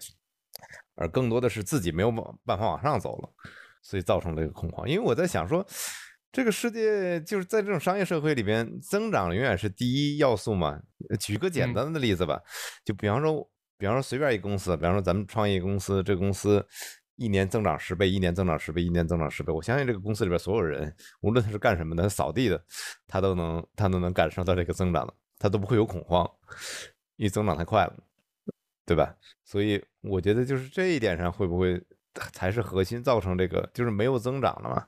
[0.95, 2.11] 而更多的是自己没有
[2.43, 3.29] 办法往上走了，
[3.83, 4.89] 所以造成这个恐慌。
[4.89, 5.63] 因为我在想说，
[6.35, 10.77] 这个世界就是在这种商业社会里边，增长永远是第一要素嘛。
[11.17, 12.37] 举个简单的例子吧，
[12.83, 16.67] 就比方说，比方说随便一公司，比方说咱们创业公司，这个公司
[17.15, 22.61] 一年增长十倍，一年增长十倍，一年增长十倍，我相信这个公司里边所有人，无论他是干什么的，扫地的，
[23.07, 26.29] 他都能他都能感受到这个增长的，他都不会有恐慌，
[27.15, 27.95] 因为增长太快了，
[28.85, 29.15] 对吧？
[29.45, 31.81] 所以我觉得就是这一点上会不会
[32.33, 34.85] 才是核心，造成这个就是没有增长了嘛？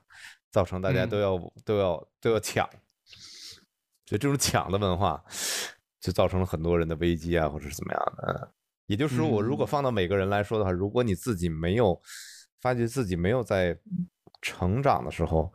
[0.51, 2.67] 造成大家都要、都要都要抢，
[4.05, 5.23] 所以这种抢的文化
[5.99, 8.53] 就造成了很多人的危机啊，或者是怎么样的。
[8.85, 12.01] 也就是说，我如果放到每个人来说的话，如果你自己没有
[12.61, 13.77] 发觉自己没有在
[14.41, 15.53] 成长的时候，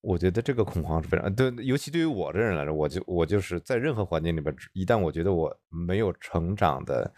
[0.00, 7.12] 我觉得这个恐慌是非常对，尤其对于我这人来说，我就我就是在任何环境里边，一旦我觉得我没有成长的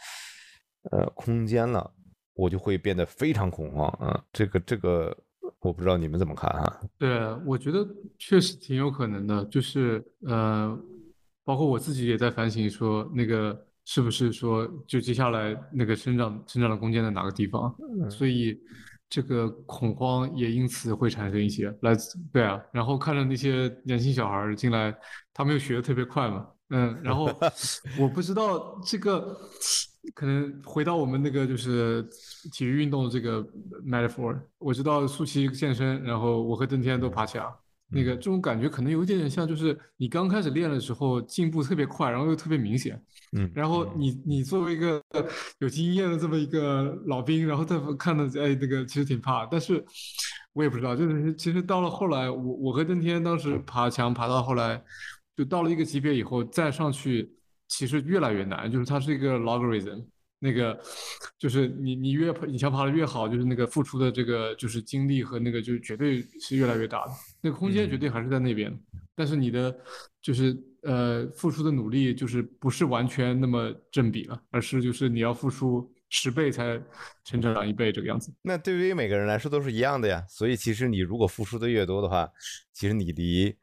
[0.90, 1.94] 呃空间了，
[2.34, 4.24] 我就会变得非常恐慌啊。
[4.32, 5.16] 这个这个。
[5.58, 6.80] 我不知道你们怎么看哈？
[6.96, 7.86] 对，我觉得
[8.18, 10.78] 确实挺有可能的，就是呃，
[11.44, 17.74] 包括我自己也在反省，说那个是不是说就接下来那个生长生长的空间在哪个地方？
[18.10, 18.58] 所以
[19.08, 24.96] 这个恐慌也因此会产生一些来自对啊，然后看着那些年轻小孩进来，
[25.34, 27.26] 他们又学的特别快嘛，嗯，然后
[27.98, 29.36] 我不知道这个。
[30.14, 32.02] 可能回到我们那个就是
[32.52, 33.46] 体育运动的这个
[33.84, 37.54] metaphor，我知道舒淇健身，然后我和邓天都爬墙，
[37.88, 43.00] 那个这种感觉可能有一点点像，就是你刚开始练的时候进步特别快，然后又特别明显，
[43.36, 45.02] 嗯，然后你你作为一个
[45.60, 49.84] 有经验的这么一个老兵，然后他看到哎那个其实挺怕，但是
[50.54, 54.82] 我也不知道，就是其实到了后来，我我和邓天当时爬墙爬到后来，
[55.36, 57.36] 就到了一个级别以后再上去。
[57.70, 60.04] 其实越来越难，就是它是一个 logarithm，
[60.40, 60.78] 那个
[61.38, 68.76] 就是你你越你想爬的越好，就是那个付出的这个就是精力和那个就绝对是越来越大的，那个空间绝对还是在那边，
[69.14, 69.74] 但是你的
[70.20, 76.80] 就是呃付出的努力就是不是完全那么正比了，而是就是你要付出十倍才
[77.24, 78.34] 成长一倍这个样子。
[78.42, 82.28] 那对于每个人来说都是一样的呀，所以其实你如果付出的越多的话，
[82.72, 83.54] 其实你离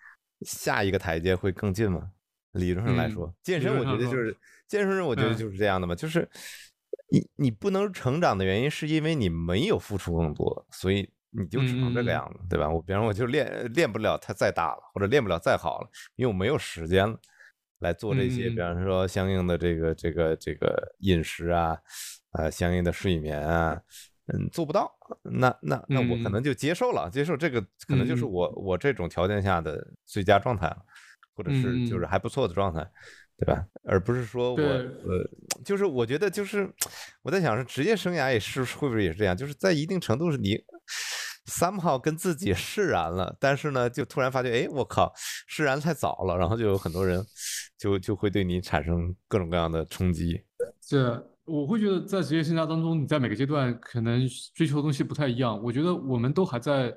[0.42, 2.10] 下一个台阶会更近嘛。
[2.58, 4.36] 理论上来说，健身我觉得就是
[4.68, 6.28] 健身，我觉得就是这样的嘛，就是
[7.10, 12.70] 你你不能成长的原因，是因为你没有付出更多，所以你就只能这个样子，对吧？
[12.70, 17.18] 我比方，我就练练不了它再大了，或者练不了再好了，因为我没有时间了
[17.80, 21.78] 来做这些，比方说相应的这个这个这个饮食啊，
[22.32, 23.80] 呃，相应的睡眠啊，
[24.28, 24.92] 嗯，做不到，
[25.22, 30.78] 那那那我可能就接受了，接受这个可能就是我我这种条件下的最佳状态了。
[31.38, 32.84] 或者是就是还不错的状态，
[33.38, 33.64] 对吧？
[33.84, 35.30] 而不是说我呃，
[35.64, 36.68] 就是我觉得就是
[37.22, 39.38] 我在想是职业生涯也是会不会也是这样？
[39.38, 40.60] 就是在一定程度是你
[41.46, 45.14] somehow 跟自己释然了，但是呢，就突然发觉，哎，我靠，
[45.48, 47.24] 释然太早了，然后就有很多人
[47.78, 50.42] 就就会对你产生各种各样的冲击。
[50.82, 55.62] 这我会觉得在职业生涯当中，你在每个阶段可能追求的东西不太一样。
[55.62, 56.92] 我觉得我们都还在。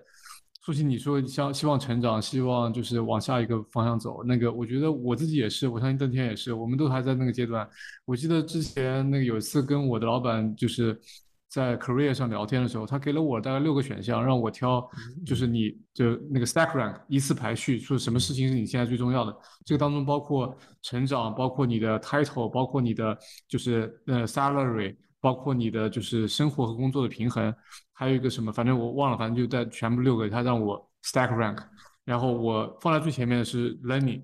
[0.63, 4.23] 苏西，你说希希望成长，希望就是往下一个方向走。
[4.25, 7.67] 那个，我觉得我自己也是，我相信邓天也是，我们都还在那个阶段。
[8.05, 11.01] 我记得之前那个有一次跟我的老板就是
[11.49, 14.87] 在 career 上聊天的时候，他给了我大概六个选项，让我挑，
[15.25, 19.35] 就是你就那个 stack rank 依次排序，说什么事情是你现在最重要的。
[19.65, 23.17] 这个当中包括成长，包括你的 title，包括你的
[23.49, 24.95] 就是呃 salary。
[25.21, 27.55] 包括你的就是生活和工作的平衡，
[27.93, 31.59] 还有一个什么，反正我忘了，反正就在全部六个，他让我 stack rank，
[32.05, 34.23] 然后我放在最前面的是 learning，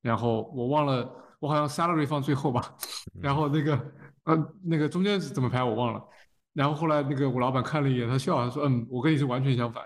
[0.00, 2.74] 然后我忘了，我好像 salary 放最后吧，
[3.20, 3.92] 然后那个
[4.24, 6.02] 呃那个中间是怎么排我忘了，
[6.52, 9.84] 然后后来那个我老板看了一眼，他笑，他说嗯，我跟你是完全相反。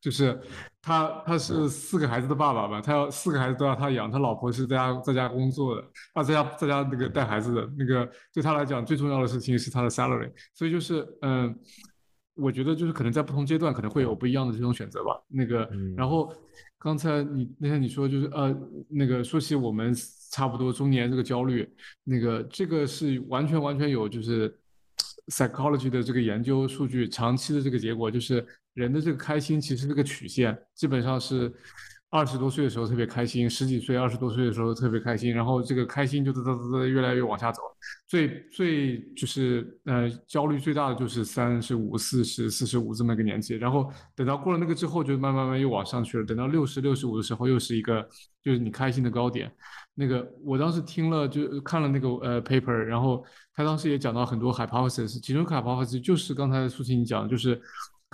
[0.00, 0.40] 就是
[0.84, 5.82] 他，他是四个孩子的爸爸嘛，他要四个孩子都要他养，他老婆是在家在家工作的，
[6.12, 11.58] 啊，在家在家那个带孩子的，那个对他来讲最重要的事情是他的 salary，所以就是嗯，
[12.34, 15.18] 我觉得就是可能在不同阶段可能会有不一样的这种选择吧。
[15.26, 15.66] 那个，
[15.96, 16.30] 然后
[16.78, 18.54] 刚才你那天你说就是呃，
[18.90, 19.90] 那个说起我们
[20.32, 21.66] 差不多中年这个焦虑，
[22.04, 24.54] 那个这个是完全完全有就是
[25.28, 28.46] psychology 的这个研究数据，长期的这个结果就是。
[28.74, 31.52] 人的这个开心其实是个曲线，基本上是
[32.10, 37.60] 二十多岁的时候特别开心，十几岁、二十多岁的时候特别开心，然后这个开心就嘚嘚嘚嘚越来越往下走，
[38.06, 48.08] 最最就是呃焦虑最大的就是三十五、四十、四十五这么一个年纪，然后等到过了那个之后，就慢慢慢又往上去了，等到六十六十五的时候又是一个
[48.44, 49.52] 就是你开心的高点。
[49.94, 57.60] 那个我当时听了就看了那个呃 paper，然后他当时也讲到很多 hypothesis，其中 hypothesis 就是刚才苏青你讲的，就是。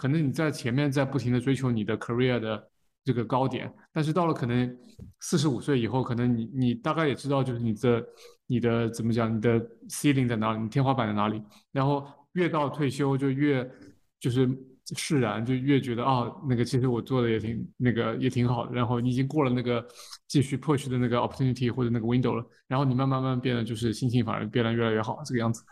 [0.01, 2.71] 可能你在前面在不停的追求你的 career 的
[3.05, 4.75] 这个高点，但是到了可能
[5.19, 8.07] 四十五岁以后，可能你你大概也知道，就是你的
[8.47, 13.71] 你的怎么讲，你的 ceiling 在哪里，你天花板在哪里，然后越到退休就越
[14.19, 14.49] 就是
[14.97, 19.87] 释然，就越觉得啊，那个其实我做的也挺那个也挺好的，然后你已经过了那个
[20.27, 25.63] 继续 push 的那个 opportunity 或者那个 window 了，然后你慢慢慢慢变得就是心情反而变得越来越好这个样子，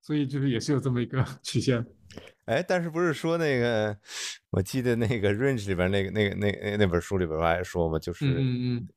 [0.00, 1.84] 所以就是也是有这么一个 曲线。
[2.48, 3.96] 哎，但是不是说那个？
[4.50, 8.88] 我记得那个《Range》里边那个、那个、那那本书里边还说嘛，就是嗯嗯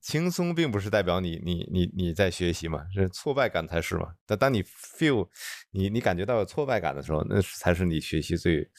[0.00, 4.12] 轻松并不是代表你、你、你、你在学习嘛，是挫败感才是嘛。
[4.24, 5.28] 但当你 feel
[5.72, 8.70] 你你感觉到有挫败感的时候，那才是你学习最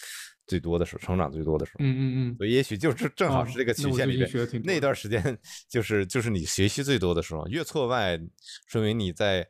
[0.48, 1.84] 最多的时候，成长最多的时候。
[1.84, 5.38] 嗯嗯嗯，所以也许就是正好是这个曲线里边，那段时间
[5.70, 7.46] 就是就是你学习最多的时候。
[7.48, 8.18] 越挫败，
[8.68, 9.46] 说明你在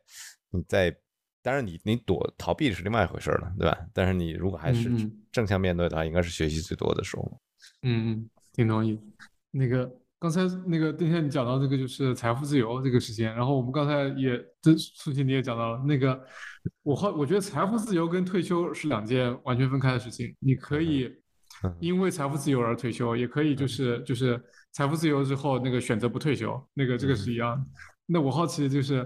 [0.50, 0.96] 你在。
[1.44, 3.78] 当然，你你躲逃避是另外一回事了，对吧？
[3.94, 4.90] 但是你如果还是
[5.30, 7.40] 正向面对的话，应该是学习最多的时候。
[7.82, 8.98] 嗯嗯，挺同意。
[9.52, 16.18] 那个刚才那个邓天你讲到这个就是财富自由这个时间，然后我们刚才也这苏琪你也讲到了那个，
[16.82, 20.34] 我好我觉得财富自由跟退休是两件完全分开的事情。
[20.40, 21.14] 你可以
[21.82, 24.42] 因为财富自由而退休，也可以就是就是
[24.72, 27.62] 财富自由之后那个选择不退休，那个这个是一样。
[28.06, 29.06] 那我好奇的就是。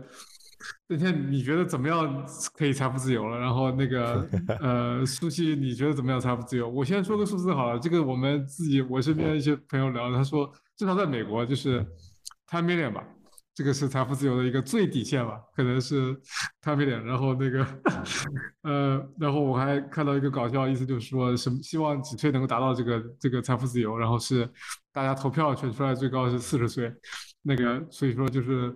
[0.88, 3.38] 那天你觉得怎么样可以财富自由了？
[3.38, 4.28] 然后那个
[4.60, 6.68] 呃，苏西你觉得怎么样财富自由？
[6.68, 11.86] 我先说个数字好了，这个我们自己我身边一些朋友聊，他说至少在美国就是
[12.50, 13.04] ten million 吧，
[13.54, 16.16] 这个是财富自由的一个最底线吧，可能是
[16.64, 17.04] ten million。
[17.04, 17.68] 然后那个
[18.64, 24.50] 呃，然后我还看到一个搞笑，意思就是说什么希望几岁能够达到这个这个财富自由，然后是
[24.92, 26.92] 大家投票选出来最高是四十岁，
[27.42, 28.74] 那个所以说就是。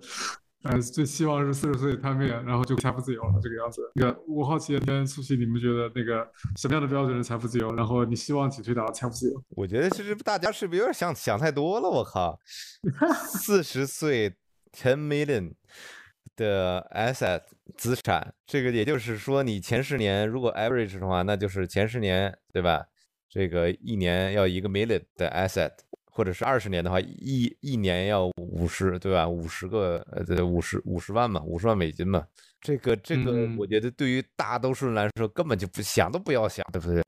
[0.64, 3.82] 呃，最希望是四十岁摊面，然后就财富自由了这个样子。
[3.95, 7.74] 那个我好奇，天苏西，你们觉得那个什么样的标准是财富自由？
[7.76, 9.43] 然后你希望几岁达到财富自由？
[9.49, 11.89] 我觉得其实大家是不是有点想想太多了？
[11.89, 12.39] 我靠，
[13.26, 14.36] 四十岁
[14.72, 15.53] ten million
[16.38, 17.41] 的 asset
[17.76, 22.86] 资产，这个也就是说，你前十年如果 average 的话，那就是前十年对吧？
[23.28, 25.72] 这个一年要一个 million 的 asset。
[26.14, 29.28] 或者是二十年的话，一一年要五十，对吧？
[29.28, 32.28] 五十个，呃，五十五十万嘛，五十万美金嘛。
[32.59, 37.01] 这个这个，我觉得对于大多数人来说，根本就不想都不要想，对不对？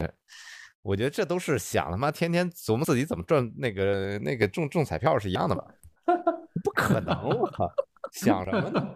[0.81, 5.65] 我觉得这都是想他妈天天琢磨自己怎么赚那个那个中中彩票是一样的吧？
[6.63, 7.69] 不可能，我靠，
[8.13, 8.95] 想什么呢？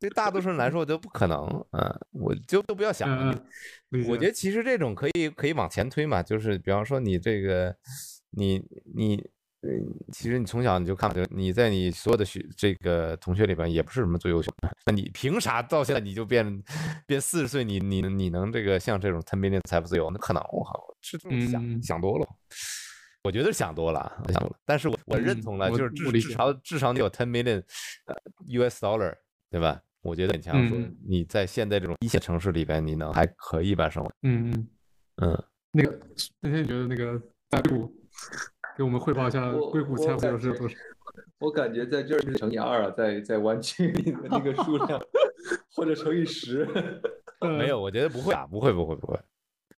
[0.00, 1.38] 对大多数人来说，我觉得不可能。
[1.70, 3.08] 嗯，我就都不要想。
[4.08, 7.74] 我觉得其实这种可以可以往前推嘛，就是比方说你这个。
[8.30, 8.62] 你
[8.94, 9.16] 你
[9.62, 16.62] 嗯，其实你从小你就看就你在你所有的学这个同学里边也不是什么最优秀的，那你凭啥到现在你就变
[17.06, 20.10] 变四十岁，你你你能这个像这种 ten million 财富自由？
[20.10, 22.26] 那可能我靠，是这么想想多了，
[23.24, 24.56] 我觉得想多了，想多了。
[24.64, 27.60] 但是我我认同了，就是至至少至少你有 ten million
[28.46, 29.12] US dollar，
[29.50, 29.82] 对吧？
[30.02, 34.12] 我觉得很强，说你在现在这种一线城市里边，你能还可以吧生活？
[34.22, 34.68] 嗯嗯
[35.16, 36.00] 嗯，那个
[36.38, 37.20] 那天你觉得那个
[37.50, 37.92] 大陆？
[38.76, 40.74] 给我们汇报一下硅谷财富自由是多少？
[41.38, 45.00] 我感觉在这儿是乘以二啊，在在湾区里的那个数量，
[45.74, 46.66] 或者乘以十。
[47.40, 49.20] 没有，我觉得不会啊，不会，不会，不会，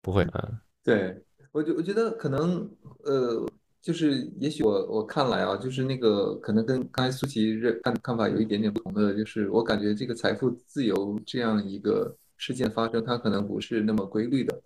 [0.02, 0.22] 不会。
[0.24, 0.50] 啊，
[0.84, 1.20] 对
[1.52, 2.68] 我觉我觉得可能
[3.04, 3.44] 呃，
[3.80, 14.60] 就是也许我我看来啊，就是那个可能跟刚才苏琪认看看法有一点点不同的，就是我感觉这个财富自由这样一个事件发生，它可能不是那么规律的，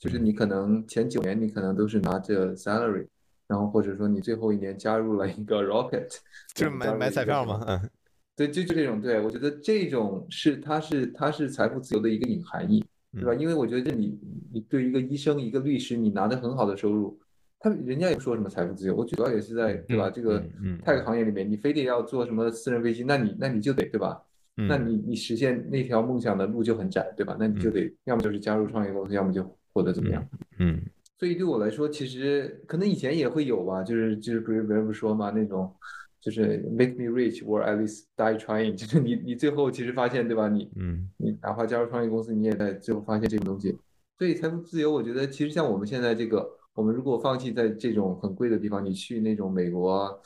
[0.00, 3.06] 就是你可能前九年你可能都是拿着 salary。
[3.48, 6.06] 然后或者说你最后一年加入了一个 Rocket，
[6.54, 7.64] 就是买买彩票嘛？
[7.66, 7.90] 嗯，
[8.36, 9.00] 对，就就这种。
[9.00, 13.34] 对我觉得这种是它是它是财富自由的一个隐含义，对吧？
[13.34, 14.20] 因为我觉得你
[14.52, 17.18] 你对一个医生一个律师，你拿的很好的收入，
[17.58, 20.10] 他人家也说什么财富自由，我主要也是在对吧？
[20.10, 20.44] 这个
[20.84, 24.20] 泰克行业里面，你非得要做什么私人飞机，那你那你就得对吧？
[24.56, 27.34] 那你你实现那条梦想的路就很窄，对吧？
[27.40, 29.42] 那你就得要么就是加入创业公司，要么就
[29.72, 30.28] 活得怎么样？
[30.58, 30.82] 嗯。
[31.18, 35.74] 所以对我来说，其实可能以前也会有吧，就是就是不是别人不说嘛，那种
[36.20, 40.48] 就是 make me rich or at least die trying，就是你你最后其实发现对吧？
[40.48, 43.76] 你嗯，你哪怕加入创业公司，你也在最后发现这个东西。
[44.16, 50.20] 所以财富自由，我觉得其实像我们现在这个，我们如果放弃在这种很贵的地方，你去那种美国，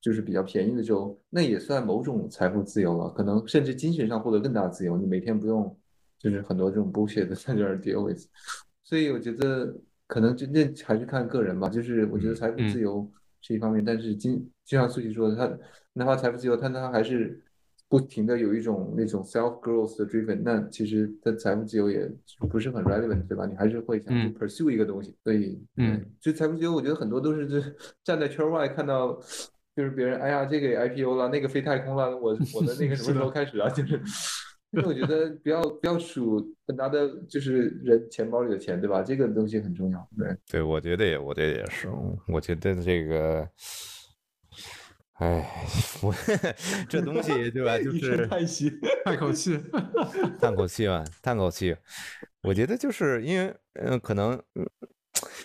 [0.00, 3.08] 就是比较便宜的州，那也算某种财富自由了。
[3.10, 5.76] 可能甚至精神上获得更大的自由，你每天不用
[6.18, 8.26] 就是很多这种 bullshit 在这儿 deal with。
[8.82, 9.72] 所以我觉得。
[10.12, 13.10] 可能真正还是看个人吧，就是我觉得财富自由
[13.40, 15.58] 是一方面，但是今就像苏琪说的，他
[15.94, 17.42] 哪怕财富自由，他他还是
[17.88, 22.06] 不停的有一种那种 self growth 的 driven，那其实他财富自由也
[22.50, 23.46] 不是很 relevant，对吧？
[23.46, 27.62] 你还是会想去嗯 pursue 一个东西，所以嗯，就财富自由，我觉得很多都是这
[28.04, 29.18] 站在圈外看到，
[29.74, 33.70] 就是别人哎呀这个也 IPO 了，那个飞太空了，我 我的那个什么时候开始啊？
[33.70, 33.98] 就是。
[34.74, 36.40] 因为我觉得不要不要数
[36.76, 39.02] 拿的就是人钱包里的钱，对吧？
[39.02, 40.08] 这个东西很重要。
[40.16, 41.90] 对，对，我觉得也，我觉得也是，
[42.26, 43.46] 我觉得这个，
[45.18, 45.46] 哎，
[46.02, 46.14] 我
[46.88, 47.78] 这东西对吧？
[47.78, 48.72] 就是叹息。
[49.04, 49.60] 叹口气。
[50.40, 51.76] 叹口气吧，叹口气。
[52.42, 54.66] 我觉得就是因为，嗯、可能，嗯，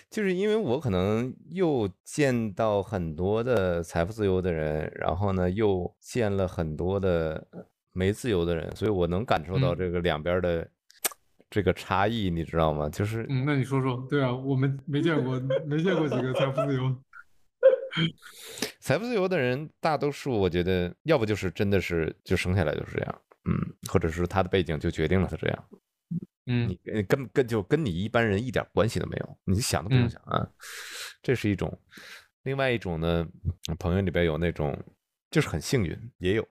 [0.10, 7.46] 就是因为我可能又见到很多的财富自由的人，然后呢，又见了很多的
[7.98, 10.70] 没自由的人，所以我能感受到嗯这个两边的
[11.50, 12.88] 这个差异，你知道吗？
[12.89, 16.95] 就是嗯，那你说说，对啊，我们没见过，没见过几个财富自由。
[18.80, 23.58] 财富自由的人，大多数我觉得，要不就是真的是就生下来就是这样，嗯，
[23.91, 25.66] 或者是他的背景就决定了他这样，
[26.45, 30.48] 嗯你跟跟就跟你一般人一点关系都没有，你想都不用嗯想啊，
[31.24, 31.76] 这是一种。
[32.43, 33.28] 另外一种呢，
[33.80, 34.78] 朋友里边有那种
[35.32, 36.48] 就是很幸运，也有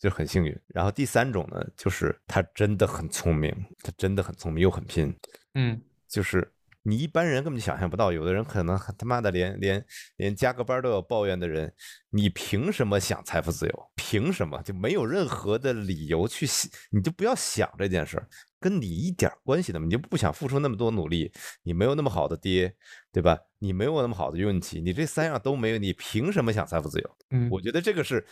[0.00, 0.58] 就很幸运。
[0.68, 5.14] 然后第三种呢，就是他真的很聪明，他真的很聪明又很拼，
[5.54, 9.84] 嗯就是你一般人根本就想象不到，有的人可能还他妈的连连
[10.16, 11.72] 连加个班都要抱怨的人，
[12.08, 13.90] 你凭什么想财富自由？
[13.94, 16.68] 凭什么就没有任何的理由去想？
[16.90, 18.26] 你就不要想这件事儿，
[18.58, 21.30] 跟你一点关系都没有，你就不想付出那么多努力，
[21.62, 22.74] 你没有那么好的爹，
[23.12, 23.38] 对吧？
[23.58, 27.16] 你没有那么好的运气，你这三样都没有，你凭什么想财富自由？
[27.30, 28.26] 嗯我觉得这个是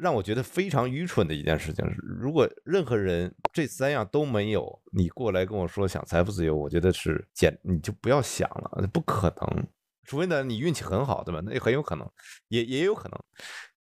[0.00, 1.84] 让我觉得非常愚蠢的一件事情。
[2.02, 9.66] 如果任何人这三样都没有，你过来跟我说想财富自由，我觉得是简你就不要想了，不可能。
[10.04, 11.42] 除非呢你运气很好，对吧？
[11.44, 12.08] 那也很有可能，
[12.48, 13.18] 也也有可能。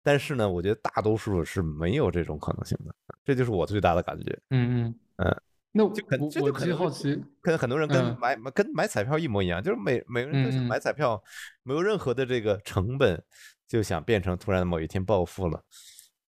[0.03, 2.95] 但是呢，我觉得大多数是没有这种可能性的，
[3.25, 4.39] 这就是我最大的感觉。
[4.51, 5.43] 嗯嗯嗯，
[5.73, 11.23] 那我我其实这就可能好奇，跟很多人跟嗯买、跟买彩票一模一样，就是每每个人都想买彩票，
[11.63, 13.21] 没有任何的这个成本，
[13.69, 15.63] 就想变成突然某一天暴富了，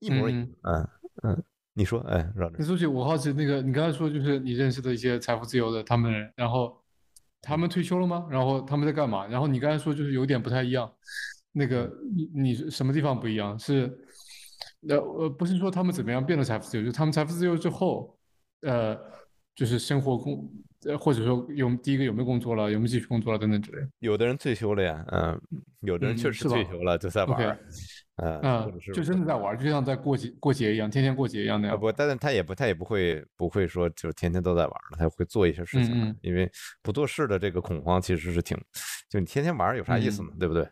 [0.01, 0.47] 一模一样。
[0.63, 0.87] 嗯
[1.23, 1.43] 嗯，
[1.73, 6.75] 你说，哎，让那苏姐，我好奇那个，你刚才说就是你认识的一些财富自由的他们人，然后
[7.41, 8.27] 他们退休了吗？
[8.29, 9.25] 然后他们在干嘛？
[9.27, 10.91] 然后你刚才说就是有点不太一样，
[11.51, 13.57] 那个你你是什么地方不一样？
[13.57, 13.91] 是
[14.89, 18.17] 呃呃，不是说他们怎么样变得财富自由，就是他们财富自由之后，
[18.61, 18.97] 呃，
[19.53, 20.51] 就是生活工，
[20.85, 23.89] 呃或者说有第一个有没有工作了，有没有继续工作了等等之类的。
[23.99, 25.39] 有的人退休了呀，嗯，
[25.81, 27.59] 有的人确实退休了，就在玩
[28.21, 31.75] 嗯，就真的在玩，就像在过节过节一样，天天过节一样那样。
[31.75, 36.49] 啊不，但是他也不，他也不会不会说就天天都在玩他会做一些事情的，嗯嗯因为
[36.83, 38.55] 不做事的这个恐慌其实是挺，
[39.09, 40.29] 就你天天玩有啥意思呢？
[40.39, 40.63] 对不对？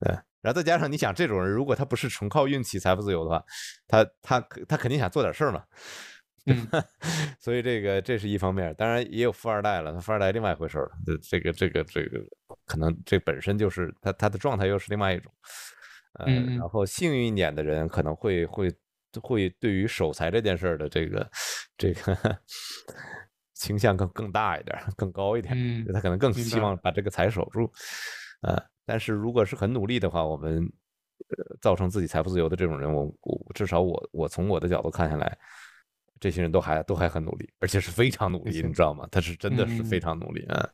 [0.00, 3.44] 对，然后再加上你想这种人，如果他不是纯靠运气财富自由的话，
[3.86, 5.62] 他他他肯定想做点事儿嘛，
[6.46, 6.66] 嗯
[7.38, 12.18] 所以这个这是一方面，当然也有富二代了，他富二代另外一回事儿了，这这个这个这个
[12.66, 15.32] 可能这本身就是他他的状态又是另外一种，
[16.14, 18.72] 呃，嗯嗯然后幸运一点的人可能会会
[19.20, 21.30] 会对于守财这件事儿的这个
[21.76, 22.38] 这个
[23.54, 27.70] 倾向更更大一点，更高一点，嗯他可能更希望把这个财守住，
[28.42, 30.62] 呃，但是如果是很努力的话，我们
[31.28, 35.38] 呃造成自己财富自由的这种人，我我至少我我从我的角度看下来，
[36.18, 39.06] 这些人都还都还很努力，而且是非常努力，你知道吗？
[39.10, 40.68] 他是真的是非嗯常努力啊，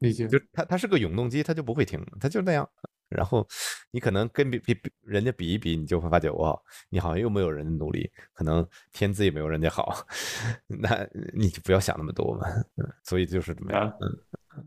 [0.00, 0.26] 理解。
[0.26, 2.68] 就他他是个永动机，他就不会停，他就那样。
[3.08, 3.46] 然后
[3.90, 9.94] 你可能跟比比比人家比一比，你就会发觉哇，你好像又没有人家努力，可能天资也没有人家好，
[10.66, 12.46] 那你就不要想那么多嘛。
[12.76, 13.92] 嗯所以就是怎么样？
[14.00, 14.18] 嗯。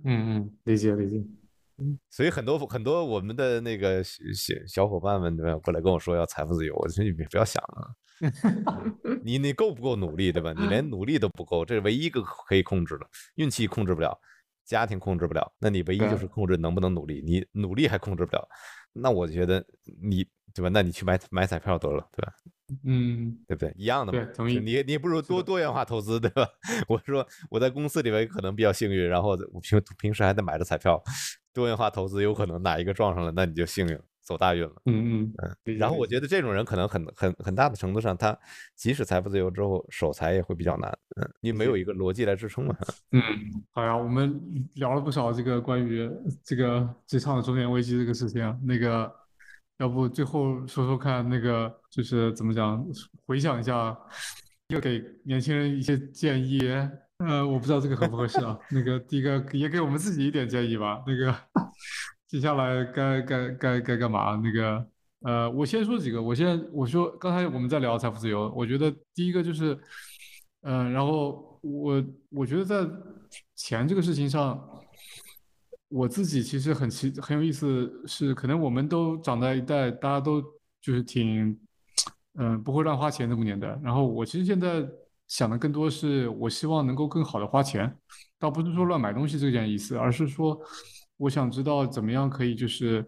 [0.06, 1.26] 嗯嗯，理解理解。
[2.10, 7.96] 所以很多很多我们的那个小小小伙伴们对吧，过来跟我说要财富自由，我说你不要想了，
[9.24, 10.54] 你你够不够努力对吧？
[10.54, 14.20] 你连努力都不够，这是唯一一个可以控制的，运气控制不了，
[14.70, 18.48] 家庭控制不了，那你唯一就是控制能不能努力，你努力还控制不了，
[18.94, 19.66] 那我觉得
[20.00, 20.70] 你对吧？
[20.72, 22.32] 那你去买买彩票得了，对吧？
[22.84, 23.74] 嗯对不对？
[23.76, 24.24] 一样的嘛。
[24.24, 26.48] 对同意你你不如多多元化投资，对吧？
[26.88, 31.02] 我说我在公司里边可能比较幸运，然后我平平时还得买着彩票，
[31.52, 34.72] 多元化投资有可能哪一个撞上了，那你就幸运了，走大运了。
[34.86, 35.34] 嗯嗯
[35.66, 38.38] 嗯，然后我觉得这种人可能很很很大的程度上，他
[38.76, 42.78] 即使财富自由之后，守财也会比较难，嗯，因为没有一个逻辑来支撑嘛。
[43.12, 43.22] 嗯，
[43.72, 44.40] 好呀，我们
[44.76, 46.08] 聊了不少这个关于
[46.44, 49.12] 这个职场的中年危机这个事情啊，那个
[49.80, 52.86] 要不最后说说看，那个就是怎么讲，
[53.26, 53.98] 回想一下，
[54.68, 56.60] 要给年轻人一些建议。
[57.20, 58.58] 呃，我不知道这个合不合适啊。
[58.72, 61.04] 那个第一个也给我们自己一点建议吧。
[61.06, 61.36] 那个
[62.30, 64.36] 接下来该该该该干嘛？
[64.36, 64.88] 那个
[65.22, 66.22] 呃，我先说几个。
[66.22, 69.76] 我先我说，刚才我们在聊财富自由，我觉得第一个就是，
[70.62, 72.88] 嗯、然后我我觉得在
[73.56, 74.64] 钱这个事情上，
[75.88, 80.40] 我自己其实很奇很有意思，是可能我们都长在一代，大家都
[80.80, 81.60] 就是挺，
[82.38, 83.68] 嗯、不会乱花钱那么年代。
[83.82, 84.88] 然后我其实现在
[85.28, 87.92] 想的更多是，我希望能够更好的花钱，
[88.38, 90.62] 倒不是说乱买东西这件意思，而是说
[91.20, 93.06] 我想知道怎么样可以就是。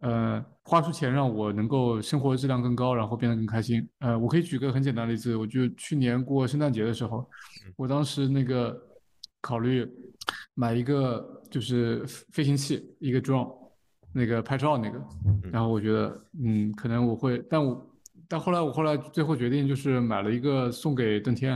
[0.00, 3.88] 呃，花出钱让我能够生活质量更高，然后变得更开心。
[4.00, 7.26] 呃，我可以举个很简单的例子，我就去年过圣诞节的时候，
[7.74, 8.78] 我当时那个
[9.40, 9.88] 考虑
[10.52, 13.50] 买一个就是飞行器，一个 drone，
[14.12, 15.02] 那个拍照那个，
[15.50, 17.74] 然后我觉得，嗯，可能我会，但我
[18.28, 21.54] 但后来我后来最后决定就是买了一个送给邓天，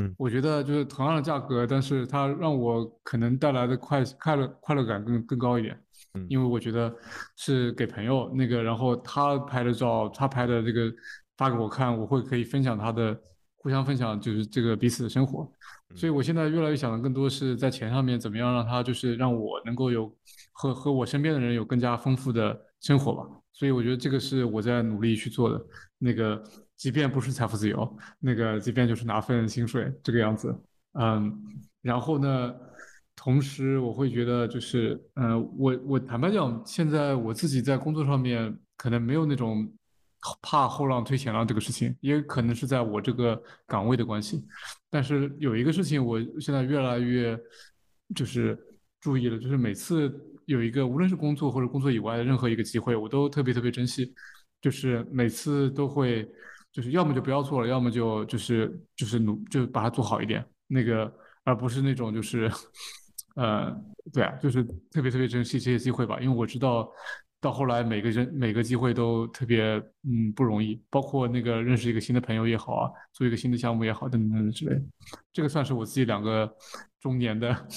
[0.00, 5.74] 嗯，我觉得就是同样的价格，但是它让我可能带来的快快乐快乐感更更高一点。
[6.14, 6.92] 嗯因为我觉得
[7.36, 10.90] 是给朋友那个，然后他拍的照，他拍的这个
[11.36, 13.16] 发给我看，我会可以分享他的，
[13.56, 15.50] 互相分享就是这个彼此的生活。
[15.94, 20.10] 所以我现在越来越想的更多是在钱上面怎么样让他就是让我能够有
[20.52, 23.26] 和和我身边的人有更加丰富的生活吧。
[23.58, 25.66] 所以我觉得这个是我在努力去做的。
[25.98, 26.40] 那个
[26.76, 30.54] 即便不是财富自由，那个即便就是拿份薪水这个样子，
[30.92, 31.36] 嗯，
[31.82, 32.54] 然后呢？
[33.20, 39.68] 同时，我会觉得就是，呃，我我坦白讲，现在我自己在工作上面可能没有那种
[40.40, 44.46] 怕后浪推前浪这个事情，也可能是在我这个岗位的关系。
[44.88, 47.36] 但是有一个事情，我现在越来越
[48.14, 48.56] 就是
[49.00, 50.08] 注意了，就是每次
[50.48, 54.12] 有一个无论是工作或者工作以外的任何一个机会，我都特别特别珍惜，
[54.60, 56.28] 就是每次都会，
[56.72, 61.12] 就是要么就不要做了，要么就就是就是努就把它做好一点，那个
[61.44, 62.50] 而不是那种就是。
[63.36, 63.70] 呃，
[64.12, 66.90] 对啊，就是特别特别珍惜这些机会吧，因为我知道
[67.40, 74.82] 到后来每个人每个机会都特别嗯不容易，包括那个认识一个新的朋友也好啊，做一个新的项目也好，等等之类的。
[75.32, 76.52] 这个算是我自己两个
[77.00, 77.68] 中年的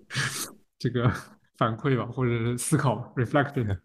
[0.80, 1.12] 这个
[1.60, 3.78] 反馈吧，或者是思考 reflection。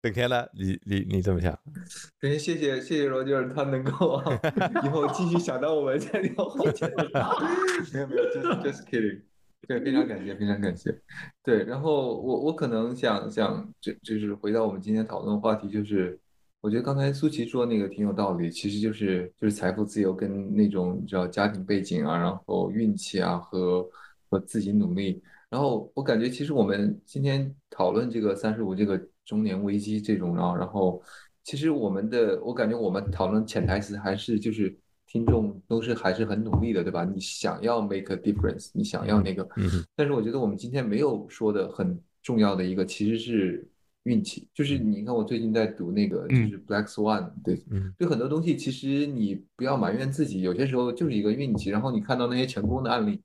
[0.00, 0.46] 邓天呢？
[0.54, 1.52] 你你你怎么想？
[2.22, 4.40] 首先谢谢谢谢罗杰尔他能够啊，
[4.86, 6.30] 以后继续想到我们在聊。
[7.92, 9.20] 没有没有，just just kidding。
[9.66, 10.96] 对，非常感谢，非常感谢。
[11.42, 16.16] 对，然后我我可能想想，就就是回到我们今天讨论的话题，就是
[16.60, 23.84] 我觉得刚才苏琪说那个挺有道理，其实就是就是财富自由跟那种你知道家庭背景啊，然后运气啊和
[24.30, 25.20] 和自己努力，
[25.50, 31.02] 然后我感觉其实我们今天讨论这个三十五这个中年危机这种，然后然后
[31.44, 34.76] 其实我们的我感觉我们讨论潜台词还是就是。
[35.08, 37.04] 听众都是还是很努力的，对吧？
[37.04, 43.66] 你想要 make a difference，你想要那个，嗯但是我觉得我们今天没有说的很重要的一个，其实是
[44.02, 44.48] 运气。
[44.52, 51.70] 就是你看，我最近在读那个，就是 Black Swan，对，嗯对很多东西，其实你不要埋怨自己，有些时候就是一个运气。
[51.70, 53.22] 然后你看到那些成功的案例，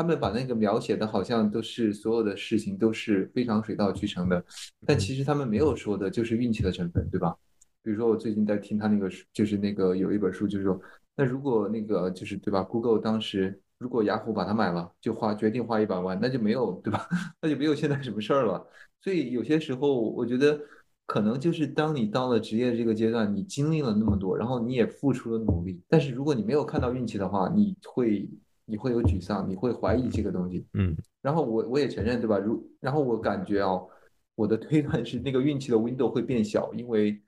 [0.00, 4.42] 他们把那个描写的好像都是所有的事情都是非常水到渠成的，
[4.86, 7.36] 但其实他们没有说的就是运气的成分，对吧？
[7.82, 10.80] 比如说我最近在听他那个，就是那个有一本书，就是说。
[11.16, 17.06] 那如果那个就是对吧？Google 当时如果雅虎把它买了，就花决定花一百万，那就没有对吧？
[17.42, 18.66] 那就没有现在什么事儿了。
[19.02, 20.58] 所以有些时候，我觉得
[21.04, 28.26] 可能就是当你到了职业这个阶段，你经历了那么多，然后你也付出了努力，但是如果你没有看到运气的话，你会
[28.70, 30.64] 你会有沮丧，你会怀疑这个东西。
[30.74, 30.96] 嗯。
[31.20, 32.38] 然后我我也承认对吧？
[32.38, 33.88] 如然后我感觉哦，
[34.36, 37.20] 我的推断是那个运气的 window 会变小，因为。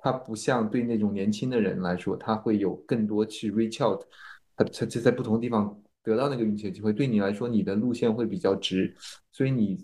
[0.00, 4.00] 它不像对那种年轻的人来说，他会有更多去 reach out，
[4.54, 6.92] 他他就在不同地方得到那个运气的机会。
[6.92, 8.94] 对你来说，你的路线会比较直，
[9.32, 9.76] 所以你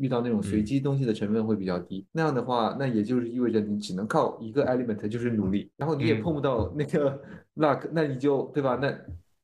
[0.00, 2.04] 遇到那种随机东西的成分会比较低。
[2.10, 7.22] 那样的话，那也就是意味着你只能靠一个 element，就是努力，然后你也碰不到那个
[7.54, 8.76] luck，那你就对吧？
[8.82, 8.92] 那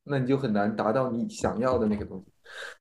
[0.07, 2.31] 那你就很难达到你想要的那个东西。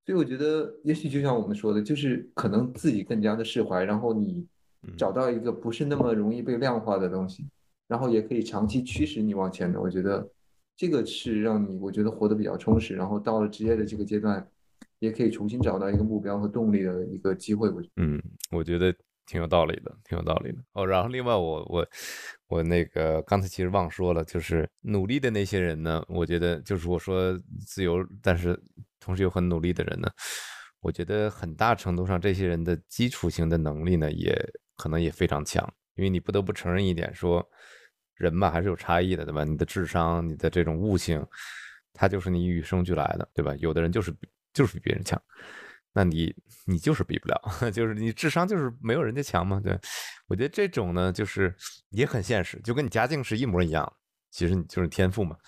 [0.04, 4.46] 所以我觉得，也许就像我们说的，就是可能自己更加的释怀，然后你。
[4.96, 7.44] 找到一个不是那么容易被量化的东西，
[7.88, 9.80] 然后也可以长期驱使你往前的。
[9.80, 10.24] 我觉得
[10.76, 14.46] 这个是让你我觉得活得比较充实，然后到了职业的这个阶段，
[15.00, 17.68] 也可以重新找到一个目标和动力的一个机会。
[17.68, 18.22] 我嗯，
[18.52, 18.94] 我觉得
[19.26, 20.58] 挺有道理的，挺有道理的。
[20.72, 21.86] 哦，然后另外我我
[22.46, 28.58] 我那个刚才其实忘说了，就是努力的那些人呢，我觉得就是我说自由，但是
[29.00, 30.08] 同时又很努力的人呢。
[30.80, 34.32] 我觉得很大程度上，这些人的基础性的能力呢，也
[34.76, 37.44] 可能也非常强，因为你不得不承认一点，说
[38.14, 39.42] 人嘛还是有差异的，对吧？
[39.42, 41.26] 你的智商，你的这种悟性，
[41.92, 43.52] 它就是你与生俱来的，对吧？
[43.56, 44.14] 有的人就是
[44.52, 45.20] 就是比别人强，
[45.96, 46.34] 那你
[46.66, 47.40] 你就是比不了，
[47.72, 49.58] 就是你智商就是没有人家强嘛。
[49.58, 49.72] 对，
[50.26, 51.54] 我觉得这种呢，就是
[51.88, 53.90] 也很现实，就跟你家境是一模一样，
[54.30, 55.38] 其实你就是天赋嘛。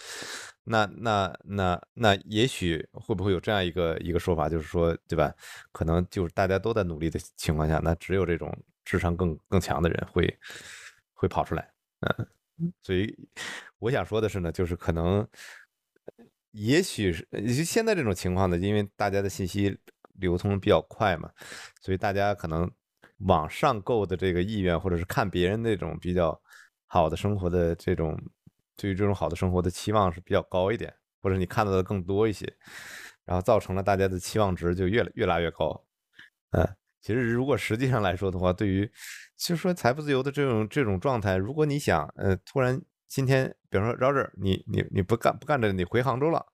[0.65, 5.31] 那那那那也许会不会有这样一个一个说法，就是说，对吧？
[5.71, 8.51] 可能就是大家都在努力的情况下，那只有这种
[8.87, 10.39] 智商更更强的人会
[11.13, 11.71] 会跑出来。
[12.59, 13.15] 嗯，所以
[13.79, 15.29] 我想说的是呢，就是可能
[16.53, 17.27] 也许是
[17.65, 19.79] 现在这种情况呢，因为大家的信息
[20.19, 21.31] 流通比较快嘛，
[21.81, 22.71] 所以大家可能
[23.27, 26.41] 往上购的这个意愿，或者是看别人那种比较
[26.87, 28.19] 好的生活的这种。
[28.81, 32.47] 对于这种好的生活的期望是比较高一点，或者你看到的更多一些，
[33.25, 35.85] 然后造成了大家的期望值就越越拉越高。
[36.53, 36.65] 嗯，
[37.01, 38.89] 其实如果实际上来说的话，对于
[39.37, 46.47] 其实说财富自由的这种这种状态，如果你想，呃，突然今天，比方说 Roger，你你你不干不干着，你回杭州了，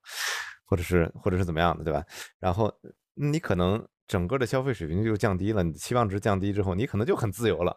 [0.65, 2.03] 或者是或者是怎么样的，对吧？
[2.39, 2.73] 然后
[3.15, 7.75] 你可能整个的消费水平就降低了，你的期望值降低之后，你可能就很自由了，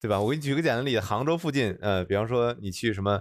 [0.00, 0.20] 对吧？
[0.20, 3.20] 我给你举个简单例子，杭州附近，呃，比方说你去什么。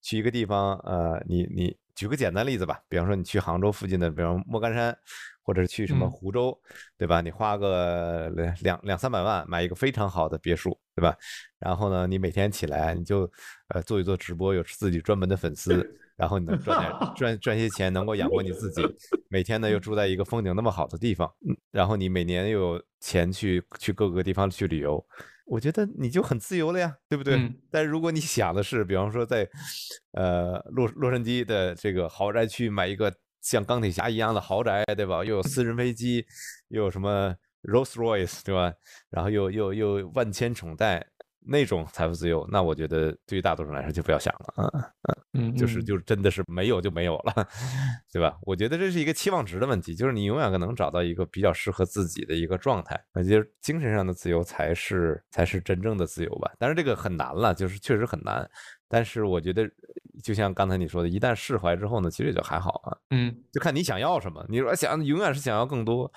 [0.00, 4.96] 去一个地方，呃，你你举个简单例子吧，比方说你去杭州附近的，比方莫干山，
[5.42, 6.58] 或者是去什么湖州，
[6.96, 7.20] 对吧？
[7.20, 8.30] 你花个
[8.62, 11.14] 两两三百万买一个非常好的别墅，对吧？
[11.58, 13.30] 然后呢，你每天起来你就
[13.68, 15.74] 呃做一做直播，有自己专门的粉丝，
[16.18, 18.82] 然后你能赚点赚赚些钱，能够养活你自己。
[19.30, 21.32] 每天呢又住在一个风景那么好的地方，
[21.70, 25.02] 然后你每年又有钱去去各个地方去旅游。
[25.46, 27.40] 我觉得你就很自由了呀，对不对？
[27.70, 29.48] 但如果你想的是，比方说在，
[30.12, 35.24] 呃洛洛杉矶的这个豪宅区买一个像钢铁侠一样的豪宅，对吧？
[35.24, 36.26] 又有私人飞机，
[36.68, 38.72] 又有什么 Rolls Royce，对吧？
[39.08, 41.06] 然后又又又万千宠贷。
[41.50, 44.92] 那种财富自由，那我觉得对于大多数人来说就不要想了，
[45.32, 47.48] 嗯嗯，就是就是真的是没有就没有了，
[48.12, 48.36] 对吧？
[48.42, 56.52] 我觉得这是一个期望值的问题，就是你永远可能找到一个比较适合自己的一个状态，那就是精神上的自由才是才是真正的自由吧。
[56.58, 58.48] 但是这个很难了，就是确实很难。
[58.86, 59.68] 但是我觉得，
[60.22, 64.44] 就像刚才你说的，一旦释怀之后呢，其实也就还好啊，嗯，就看你想要什么。
[64.48, 66.10] 你说想永远是想要更多，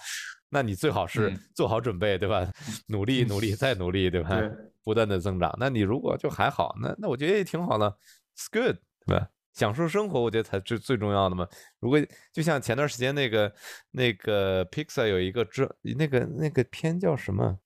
[0.49, 2.45] 那你最好是做好准备，对吧？
[2.87, 4.41] 努力努力 再努力，对吧？
[4.83, 7.97] 不断的增长，那你如果就还好，那那我觉得也挺好的
[8.35, 9.29] ，it's good，对吧？
[9.53, 11.45] 享受生活，我觉得才是最重要的嘛。
[11.81, 11.99] 如果
[12.31, 13.53] 就像前段时间那个
[13.91, 17.59] 那个 Pixar 有一个这那个那个片叫什么？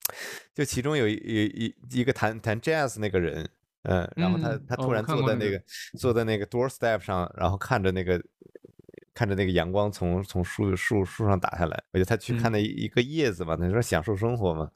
[0.54, 3.48] 就其中有一一一个弹弹 jazz 那个人，
[3.84, 5.62] 嗯，然后他他突然坐在那个
[6.00, 8.20] 坐在那个 doorstep 上，然后看着那个
[9.14, 14.72] 看着那个阳光从从树树树上打下来，我觉得他去看那一个叶子嘛，他说享受生活嘛。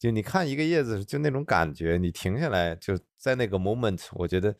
[0.00, 4.56] 就你看一个叶子，就那种感觉，你停下来，就在那个 moment，我觉得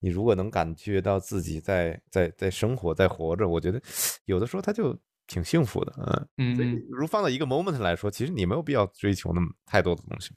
[0.00, 3.78] 你如果能感觉到自己在在在生活，在活着，我觉得
[4.24, 5.92] 有的时候他就挺幸福的，
[6.38, 6.82] 嗯嗯。
[6.88, 10.30] 如放到一个 moment 来说，其实你没有必要追求那么太多的东西，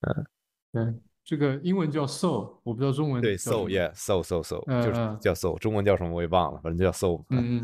[0.00, 0.26] 嗯，
[0.72, 7.62] 对，这个英文叫 soul，我不知道中文对 soul，yeah，soul，soul，soul，就是叫 soul，中文叫什么我也忘了，反正叫 soul，嗯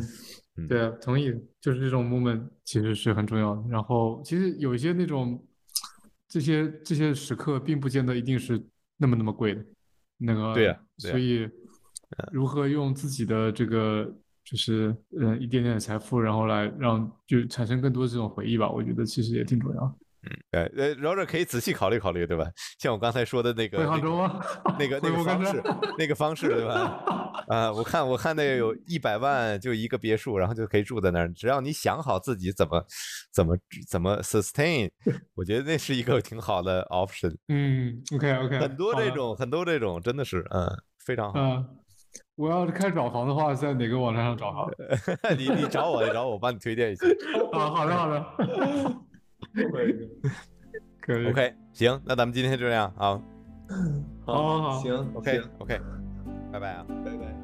[0.56, 3.62] 嗯，对啊，同意，就是这种 moment 其实是很重要的。
[3.70, 5.42] 然后其实有一些那种。
[6.32, 8.58] 这些这些时刻并不见得一定是
[8.96, 9.62] 那么那么贵的，
[10.16, 11.46] 那个对呀，所以
[12.32, 14.10] 如何用自己的这个
[14.42, 19.98] 就是嗯一点点的财富，然后来让就产生更多这种回忆吧，我觉得其实也挺重要。
[20.24, 22.46] 嗯，呃呃，然后可以仔细考虑考虑，对吧？
[22.78, 24.40] 像我刚才说的那个，回杭州吗？
[24.78, 25.62] 那个 那个方式，
[25.98, 27.44] 那个方式，对吧？
[27.48, 31.32] 啊，我看我看那个有一百万就一个别墅，然后就可以住在那儿。
[31.32, 32.84] 只要你想好自己怎么
[33.32, 33.56] 怎么
[33.88, 34.88] 怎么 sustain，
[35.34, 37.34] 我觉得那是一个挺好的 option。
[37.48, 40.70] 嗯，OK OK，很多这种很多这种真的是嗯
[41.04, 41.40] 非常好。
[41.40, 41.66] 嗯，
[42.36, 44.70] 我要是开始找房的话，在哪个网站上找好？
[45.36, 47.06] 你你找我，你找我，我帮你推荐一下。
[47.52, 49.02] 啊，好的好的。
[51.00, 53.20] 可以，OK，行，那咱们今天就这样，好，
[54.24, 55.80] 好，好，行，OK，OK，
[56.52, 57.41] 拜拜啊，拜拜。